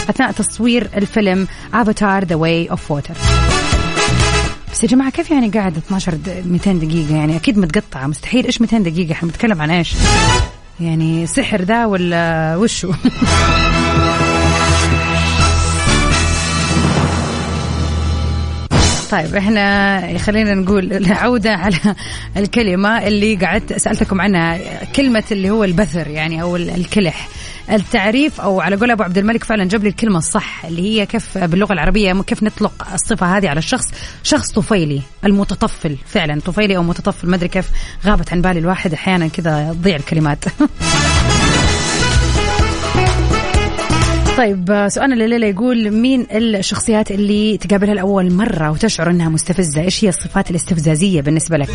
أثناء 0.09 0.31
تصوير 0.31 0.89
الفيلم 0.97 1.47
Avatar 1.73 2.23
The 2.23 2.35
Way 2.35 2.69
of 2.71 2.91
Water 2.91 3.13
بس 4.71 4.83
يا 4.83 4.87
جماعة 4.87 5.11
كيف 5.11 5.31
يعني 5.31 5.49
قاعد 5.49 5.77
12 5.77 6.13
د- 6.13 6.43
200 6.45 6.73
دقيقة؟ 6.73 7.15
يعني 7.15 7.35
أكيد 7.35 7.57
متقطعة. 7.57 8.07
مستحيل. 8.07 8.45
إيش 8.45 8.61
200 8.61 8.77
دقيقة؟ 8.77 9.11
إحنا 9.11 9.27
بنتكلم 9.29 9.61
عن 9.61 9.71
إيش؟ 9.71 9.93
يعني 10.79 11.27
سحر 11.27 11.61
ذا 11.61 11.85
ولا 11.85 12.55
وشو؟ 12.55 12.91
طيب 19.11 19.35
إحنا 19.35 20.17
خلينا 20.17 20.53
نقول 20.53 21.05
عودة 21.11 21.51
على 21.55 21.75
الكلمة 22.37 23.07
اللي 23.07 23.35
قعدت 23.35 23.73
سألتكم 23.77 24.21
عنها 24.21 24.59
كلمة 24.95 25.23
اللي 25.31 25.49
هو 25.49 25.63
البثر 25.63 26.07
يعني 26.07 26.41
أو 26.41 26.55
الكلح. 26.55 27.27
التعريف 27.71 28.41
أو 28.41 28.61
على 28.61 28.75
قول 28.75 28.91
أبو 28.91 29.03
عبد 29.03 29.17
الملك 29.17 29.43
فعلا 29.43 29.63
جاب 29.63 29.83
لي 29.83 29.89
الكلمة 29.89 30.17
الصح 30.17 30.65
اللي 30.65 30.81
هي 30.81 31.05
كيف 31.05 31.37
باللغة 31.37 31.73
العربية 31.73 32.21
كيف 32.21 32.43
نطلق 32.43 32.87
الصفة 32.93 33.37
هذه 33.37 33.49
على 33.49 33.57
الشخص. 33.57 33.85
شخص 34.23 34.51
طفيلي 34.51 35.01
المتطفل 35.25 35.97
فعلا 36.05 36.39
طفيلي 36.39 36.77
أو 36.77 36.83
متطفل 36.83 37.29
ما 37.29 37.35
أدري 37.35 37.47
كيف 37.47 37.69
غابت 38.05 38.33
عن 38.33 38.41
بالي 38.41 38.59
الواحد 38.59 38.93
أحيانا 38.93 39.27
كذا 39.27 39.73
تضيع 39.73 39.95
الكلمات. 39.95 40.45
طيب 44.37 44.87
سؤالنا 44.87 45.13
الليلة 45.25 45.47
يقول 45.47 45.91
مين 45.91 46.27
الشخصيات 46.31 47.11
اللي 47.11 47.57
تقابلها 47.57 47.93
لأول 47.93 48.33
مرة 48.33 48.71
وتشعر 48.71 49.09
أنها 49.09 49.29
مستفزة؟ 49.29 49.81
إيش 49.81 50.03
هي 50.03 50.09
الصفات 50.09 50.49
الاستفزازية 50.51 51.21
بالنسبة 51.21 51.57
لك؟ 51.57 51.69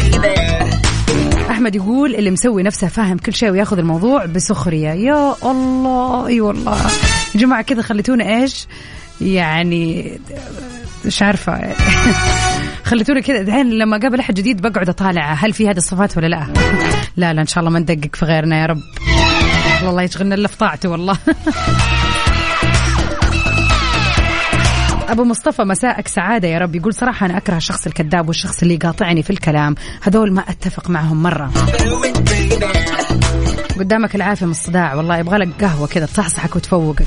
أحمد 1.67 1.77
يقول 1.77 2.15
اللي 2.15 2.31
مسوي 2.31 2.63
نفسه 2.63 2.89
فاهم 2.89 3.19
كل 3.19 3.35
شيء 3.35 3.51
وياخذ 3.51 3.79
الموضوع 3.79 4.27
بسخرية. 4.27 4.89
يا 4.89 5.35
الله 5.45 6.27
أي 6.27 6.41
والله. 6.41 6.77
يا 7.35 7.41
جماعة 7.41 7.63
كذا 7.63 7.83
خليتونا 7.83 8.37
إيش؟ 8.37 8.67
يعني 9.21 10.13
مش 11.05 11.23
عارفة. 11.23 11.75
خليتوني 12.91 13.23
كذا. 13.23 13.41
الحين 13.41 13.71
لما 13.71 13.99
قابل 13.99 14.21
أحد 14.21 14.35
جديد 14.35 14.61
بقعد 14.61 14.89
أطالع 14.89 15.33
هل 15.33 15.53
في 15.53 15.69
هذه 15.69 15.77
الصفات 15.77 16.17
ولا 16.17 16.27
لا؟ 16.27 16.47
لا 17.17 17.33
لا 17.33 17.41
إن 17.41 17.47
شاء 17.47 17.59
الله 17.61 17.71
ما 17.71 17.79
ندقق 17.79 18.17
في 18.17 18.25
غيرنا 18.25 18.61
يا 18.61 18.67
رب. 18.67 18.83
والله 19.85 20.03
يشغلنا 20.03 20.35
إلا 20.35 20.49
في 20.49 20.57
طاعته 20.57 20.89
والله. 20.89 21.19
أبو 25.09 25.25
مصطفى 25.25 25.63
مساءك 25.63 26.09
سعادة 26.09 26.49
يا 26.49 26.59
رب. 26.59 26.77
يقول 26.77 26.95
صراحة 26.95 27.27
أنا 27.27 27.37
أكره 27.37 27.57
الشخص 27.57 27.87
الكذاب 27.87 28.29
والشخص 28.29 28.63
اللي 28.63 28.75
يقاطعني 28.75 29.23
في 29.23 29.31
الكلام. 29.31 29.75
هذول 30.03 30.33
ما 30.33 30.41
أتفق 30.41 30.91
معهم 30.91 31.23
مرة. 31.23 31.51
قدامك 33.79 34.15
العافية 34.15 34.47
من 34.47 34.53
الصداع. 34.53 34.95
والله 34.95 35.19
يبغى 35.19 35.39
لك 35.39 35.49
قهوة 35.65 35.87
كذا 35.87 36.07
تصحصحك 36.07 36.57
وتفوقك. 36.57 37.07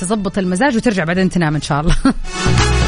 تظبط 0.00 0.38
المزاج 0.38 0.76
وترجع 0.76 1.04
بعدين 1.04 1.30
تنام 1.30 1.54
إن 1.54 1.62
شاء 1.62 1.80
الله. 1.80 1.96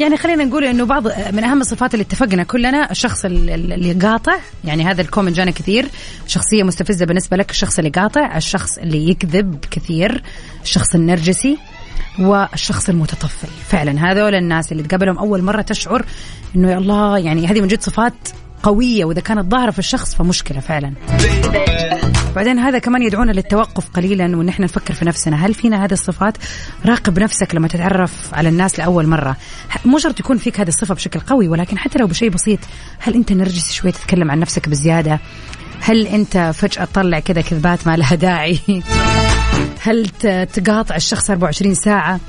يعني 0.00 0.16
خلينا 0.16 0.44
نقول 0.44 0.64
إنه 0.64 0.84
بعض 0.84 1.06
من 1.06 1.44
أهم 1.44 1.60
الصفات 1.60 1.94
اللي 1.94 2.02
اتفقنا 2.02 2.42
كلنا 2.42 2.90
الشخص 2.90 3.24
اللي 3.24 3.92
قاطع 3.92 4.36
يعني 4.64 4.84
هذا 4.84 5.00
الكومنت 5.00 5.36
جانا 5.36 5.50
كثير 5.50 5.86
شخصية 6.26 6.62
مستفزة 6.62 7.06
بالنسبة 7.06 7.36
لك 7.36 7.50
الشخص 7.50 7.78
اللي 7.78 7.90
قاطع 7.90 8.36
الشخص 8.36 8.78
اللي 8.78 9.08
يكذب 9.10 9.64
كثير 9.70 10.22
الشخص 10.62 10.94
النرجسي 10.94 11.58
والشخص 12.18 12.88
المتطفل. 12.88 13.48
فعلا 13.68 14.10
هذول 14.10 14.34
الناس 14.34 14.72
اللي 14.72 14.82
تقابلهم 14.82 15.18
أول 15.18 15.42
مرة 15.42 15.62
تشعر 15.62 16.04
إنه 16.56 16.70
يا 16.70 16.78
الله 16.78 17.18
يعني 17.18 17.46
هذه 17.46 17.60
من 17.60 17.68
جد 17.68 17.82
صفات 17.82 18.14
قوية 18.62 19.04
وإذا 19.04 19.20
كانت 19.20 19.50
ظاهرة 19.50 19.70
في 19.70 19.78
الشخص 19.78 20.14
فمشكلة 20.14 20.60
فعلا. 20.60 20.92
بعدين 22.36 22.58
هذا 22.58 22.78
كمان 22.78 23.02
يدعونا 23.02 23.32
للتوقف 23.32 23.88
قليلا 23.88 24.36
وان 24.36 24.48
إحنا 24.48 24.64
نفكر 24.64 24.94
في 24.94 25.04
نفسنا. 25.04 25.46
هل 25.46 25.54
فينا 25.54 25.84
هذه 25.84 25.92
الصفات؟ 25.92 26.38
راقب 26.86 27.18
نفسك 27.18 27.54
لما 27.54 27.68
تتعرف 27.68 28.34
على 28.34 28.48
الناس 28.48 28.78
لأول 28.78 29.06
مرة. 29.06 29.36
مو 29.84 29.98
شرط 29.98 30.20
يكون 30.20 30.36
فيك 30.36 30.60
هذه 30.60 30.68
الصفة 30.68 30.94
بشكل 30.94 31.20
قوي 31.20 31.48
ولكن 31.48 31.78
حتى 31.78 31.98
لو 31.98 32.06
بشيء 32.06 32.30
بسيط 32.30 32.58
هل 32.98 33.14
أنت 33.14 33.32
نرجسي 33.32 33.74
شوي 33.74 33.92
تتكلم 33.92 34.30
عن 34.30 34.38
نفسك 34.38 34.68
بزيادة؟ 34.68 35.20
هل 35.80 36.06
أنت 36.06 36.52
فجأة 36.54 36.84
تطلع 36.84 37.20
كذا 37.20 37.40
كذبات 37.40 37.86
ما 37.86 37.96
لها 37.96 38.14
داعي؟ 38.14 38.58
هل 39.86 40.08
تقاطع 40.52 40.96
الشخص 40.96 41.30
24 41.30 41.74
ساعة؟ 41.74 42.20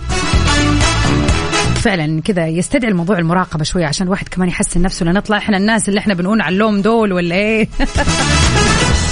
فعلا 1.75 2.21
كذا 2.21 2.47
يستدعي 2.47 2.91
الموضوع 2.91 3.17
المراقبة 3.19 3.63
شوية 3.63 3.85
عشان 3.85 4.07
الواحد 4.07 4.27
كمان 4.27 4.49
يحسن 4.49 4.81
نفسه 4.81 5.05
لنطلع 5.05 5.37
إحنا 5.37 5.57
الناس 5.57 5.89
اللي 5.89 5.99
إحنا 5.99 6.13
بنقول 6.13 6.41
علوم 6.41 6.81
دول 6.81 7.13
ولا 7.13 7.35
إيه؟ 7.35 7.69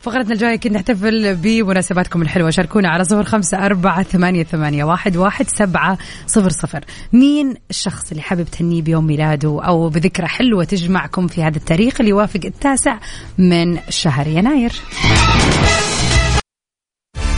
فقرتنا 0.00 0.32
الجاية 0.32 0.56
كنا 0.56 0.74
نحتفل 0.74 1.34
بمناسباتكم 1.34 2.22
الحلوة. 2.22 2.50
شاركونا 2.50 2.88
على 2.88 3.04
صفر 3.04 3.24
خمسة 3.24 3.66
أربعة 3.66 4.02
ثمانية, 4.02 4.44
ثمانية 4.44 4.84
واحد, 4.84 5.16
واحد 5.16 5.48
سبعة 5.48 5.98
صفر 6.26 6.50
صفر. 6.50 6.84
مين 7.12 7.54
الشخص 7.70 8.10
اللي 8.10 8.22
حابب 8.22 8.44
تهنيه 8.44 8.82
بيوم 8.82 9.06
ميلاده 9.06 9.64
أو 9.64 9.88
بذكرى 9.88 10.26
حلوة 10.26 10.64
تجمعكم 10.64 11.26
في 11.26 11.42
هذا 11.42 11.56
التاريخ 11.56 11.94
اللي 12.00 12.10
يوافق 12.10 12.40
التاسع 12.44 12.98
من 13.38 13.78
شهر 13.88 14.26
يناير؟ 14.26 14.72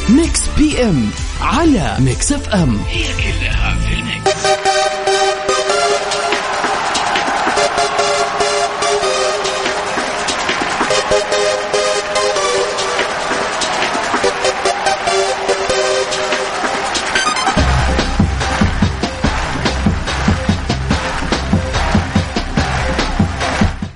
ميكس 0.09 0.41
بي 0.59 0.83
ام 0.83 1.11
على 1.41 1.97
ميكس 2.01 2.33
اف 2.33 2.49
ام 2.49 2.77
هي 2.77 3.05
كلها 3.13 3.60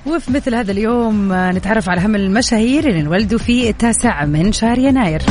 وفي 0.06 0.32
مثل 0.32 0.54
هذا 0.54 0.72
اليوم 0.72 1.32
آه، 1.32 1.52
نتعرف 1.52 1.88
على 1.88 2.00
أهم 2.00 2.14
المشاهير 2.14 2.88
اللي 2.88 3.00
انولدوا 3.00 3.38
في 3.38 3.68
التاسع 3.70 4.24
من 4.24 4.52
شهر 4.52 4.78
يناير. 4.78 5.22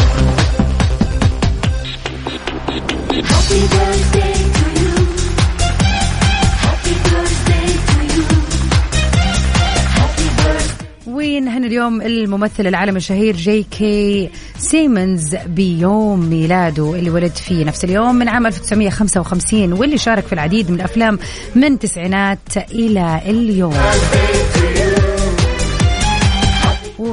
ونهني 11.08 11.64
اليوم 11.66 12.02
الممثل 12.02 12.68
العالمي 12.68 12.98
الشهير 12.98 13.36
جي 13.36 13.64
كي 13.64 14.30
سيمونز 14.58 15.36
بيوم 15.36 16.20
ميلاده 16.30 16.96
اللي 16.96 17.10
ولد 17.10 17.32
فيه 17.36 17.66
نفس 17.66 17.84
اليوم 17.84 18.16
من 18.16 18.30
عام 18.30 18.48
1955 18.48 19.74
واللي 19.74 19.98
شارك 19.98 20.24
في 20.26 20.34
العديد 20.34 20.70
من 20.72 20.76
الأفلام 20.76 21.20
من 21.56 21.64
التسعينات 21.64 22.58
إلى 22.72 23.22
اليوم. 23.26 23.74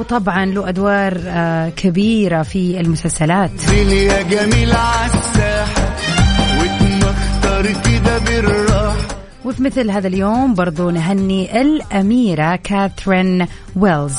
وطبعا 0.01 0.45
له 0.45 0.69
أدوار 0.69 1.21
آه، 1.27 1.69
كبيرة 1.69 2.41
في 2.43 2.79
المسلسلات. 2.79 3.51
يا 3.71 4.21
جميل 4.21 4.71
عالساحة 4.71 5.95
وتمختار 6.59 7.65
كده 7.65 8.17
بالراحة. 8.17 8.97
وفي 9.45 9.63
مثل 9.63 9.91
هذا 9.91 10.07
اليوم 10.07 10.53
برضو 10.53 10.89
نهني 10.89 11.61
الأميرة 11.61 12.55
كاثرين 12.55 13.47
ويلز. 13.75 14.15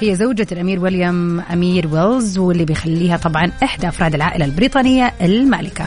هي 0.00 0.14
زوجة 0.14 0.46
الأمير 0.52 0.80
ويليام 0.80 1.40
أمير 1.40 1.86
ويلز 1.86 2.38
واللي 2.38 2.64
بيخليها 2.64 3.16
طبعا 3.16 3.50
إحدى 3.62 3.88
أفراد 3.88 4.14
العائلة 4.14 4.44
البريطانية 4.44 5.12
المالكة. 5.22 5.84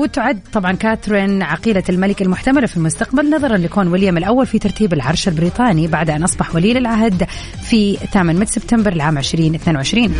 وتعد 0.00 0.40
طبعا 0.52 0.72
كاثرين 0.72 1.42
عقيلة 1.42 1.82
الملك 1.88 2.22
المحتملة 2.22 2.66
في 2.66 2.76
المستقبل 2.76 3.30
نظرا 3.36 3.56
لكون 3.56 3.88
ويليام 3.88 4.16
الأول 4.16 4.46
في 4.46 4.58
ترتيب 4.58 4.92
العرش 4.92 5.28
البريطاني 5.28 5.86
بعد 5.86 6.10
أن 6.10 6.22
أصبح 6.22 6.54
ولي 6.54 6.78
العهد 6.78 7.26
في 7.62 7.96
8 7.96 8.44
سبتمبر 8.44 8.92
العام 8.92 9.18
2022 9.18 10.14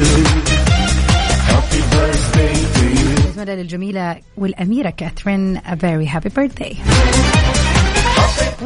نتمنى 3.41 3.57
للجميلة 3.57 4.17
والأميرة 4.37 4.91
كاثرين 4.91 5.59
a 5.59 5.77
very 5.77 6.07
happy 6.07 6.29
birthday. 6.29 6.77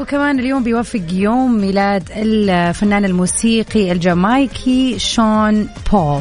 وكمان 0.01 0.39
اليوم 0.39 0.63
بيوافق 0.63 1.03
يوم 1.13 1.61
ميلاد 1.61 2.09
الفنان 2.17 3.05
الموسيقي 3.05 3.93
الجامايكي 3.93 4.99
شون 4.99 5.69
بول. 5.93 6.21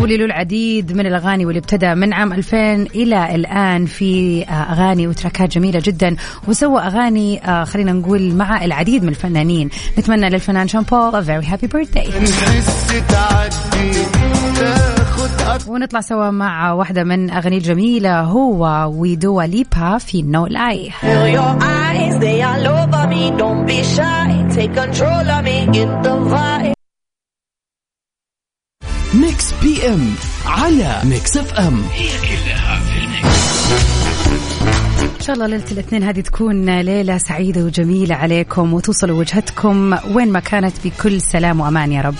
واللي 0.00 0.16
له 0.16 0.24
العديد 0.24 0.92
من 0.92 1.06
الأغاني 1.06 1.46
واللي 1.46 1.58
ابتدى 1.58 1.94
من 1.94 2.12
عام 2.12 2.32
2000 2.32 2.56
إلى 2.94 3.34
الآن 3.34 3.86
في 3.86 4.42
آه، 4.42 4.52
أغاني 4.52 5.06
و 5.06 5.12
tracks 5.12 5.50
جميلة 5.50 5.82
جدا 5.84 6.16
وسوى 6.48 6.80
أغاني 6.80 7.44
آه، 7.44 7.64
خلينا 7.64 7.92
نقول 7.92 8.34
مع 8.34 8.64
العديد 8.64 9.02
من 9.02 9.08
الفنانين. 9.08 9.70
نتمنى 9.98 10.30
للفنان 10.30 10.68
شون 10.68 10.82
بول 10.82 11.12
a 11.12 11.26
very 11.26 11.46
happy 11.46 11.66
birthday. 11.66 12.08
ونطلع 15.68 16.00
سوا 16.00 16.30
مع 16.30 16.72
واحدة 16.72 17.04
من 17.04 17.30
أغاني 17.30 17.56
الجميلة 17.56 18.20
هو 18.20 18.92
ويدوا 18.94 19.42
ليبا 19.42 19.98
في 19.98 20.22
No 20.22 20.46
Lie 20.46 20.90
take 24.50 24.74
control 24.74 25.30
of 25.36 25.44
me. 25.44 25.66
Get 25.72 26.02
the 26.02 26.14
vibe. 26.30 26.49
PM 29.62 30.14
على 30.46 31.00
Mix 31.04 31.36
FM 31.36 31.82
إن 35.20 35.20
شاء 35.26 35.34
الله 35.34 35.46
ليلة 35.46 35.64
الاثنين 35.72 36.02
هذه 36.02 36.20
تكون 36.20 36.80
ليلة 36.80 37.18
سعيدة 37.18 37.64
وجميلة 37.64 38.14
عليكم 38.14 38.74
وتوصلوا 38.74 39.18
وجهتكم 39.18 39.96
وين 40.14 40.32
ما 40.32 40.40
كانت 40.40 40.74
بكل 40.84 41.20
سلام 41.20 41.60
وأمان 41.60 41.92
يا 41.92 42.02
رب. 42.02 42.14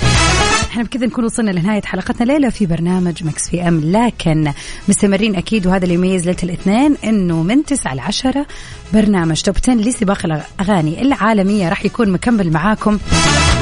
إحنا 0.70 0.83
بكذا 0.83 1.06
نكون 1.06 1.24
وصلنا 1.24 1.50
لنهاية 1.50 1.83
حلقتنا. 1.85 2.33
ليلة 2.33 2.50
في 2.50 2.66
برنامج 2.66 3.24
Mix 3.24 3.50
PM. 3.50 3.80
لكن 3.85 4.52
مستمرين 4.88 5.37
أكيد 5.37 5.66
وهذا 5.66 5.85
اللي 5.85 5.94
يميز 5.94 6.26
ليلة 6.26 6.38
الاثنين 6.42 6.96
إنه 7.04 7.42
من 7.42 7.64
9 7.64 7.94
ل 7.94 8.00
10 8.00 8.46
برنامج 8.92 9.42
Top 9.42 9.54
10 9.62 9.74
لسباق 9.74 10.18
الأغاني 10.24 11.02
العالمية 11.02 11.68
راح 11.68 11.85
يكون 11.85 12.11
مكمل 12.11 12.52
معاكم. 12.52 12.98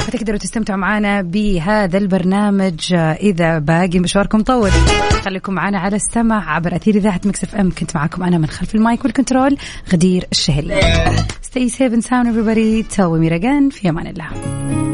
فتقدروا 0.07 0.37
تستمتعوا 0.37 0.79
معنا 0.79 1.21
بهذا 1.21 1.97
البرنامج 1.97 2.93
إذا 2.93 3.59
باقي 3.59 3.99
مشواركم 3.99 4.41
طول. 4.41 4.71
خليكم 5.25 5.53
معنا 5.53 5.79
على 5.79 5.95
السمع 5.95 6.55
عبر 6.55 6.75
أثير 6.75 6.95
إذاعة 6.95 7.21
Mix 7.25 7.43
FM. 7.43 7.71
كنت 7.71 7.95
معاكم 7.95 8.23
أنا 8.23 8.37
من 8.37 8.47
خلف 8.47 8.75
ال 8.75 8.82
mic 8.82 9.05
وال 9.05 9.17
control 9.17 9.57
غدير 9.93 10.25
الشهري. 10.31 10.81
Stay 11.49 11.69
safe 11.69 11.93
and 11.93 12.03
sound 12.03 12.27
everybody. 12.27 12.83
we 12.97 13.19
meet 13.19 13.33
again 13.41 13.69
في 13.71 13.89
أمان 13.89 14.07
الله. 14.07 14.88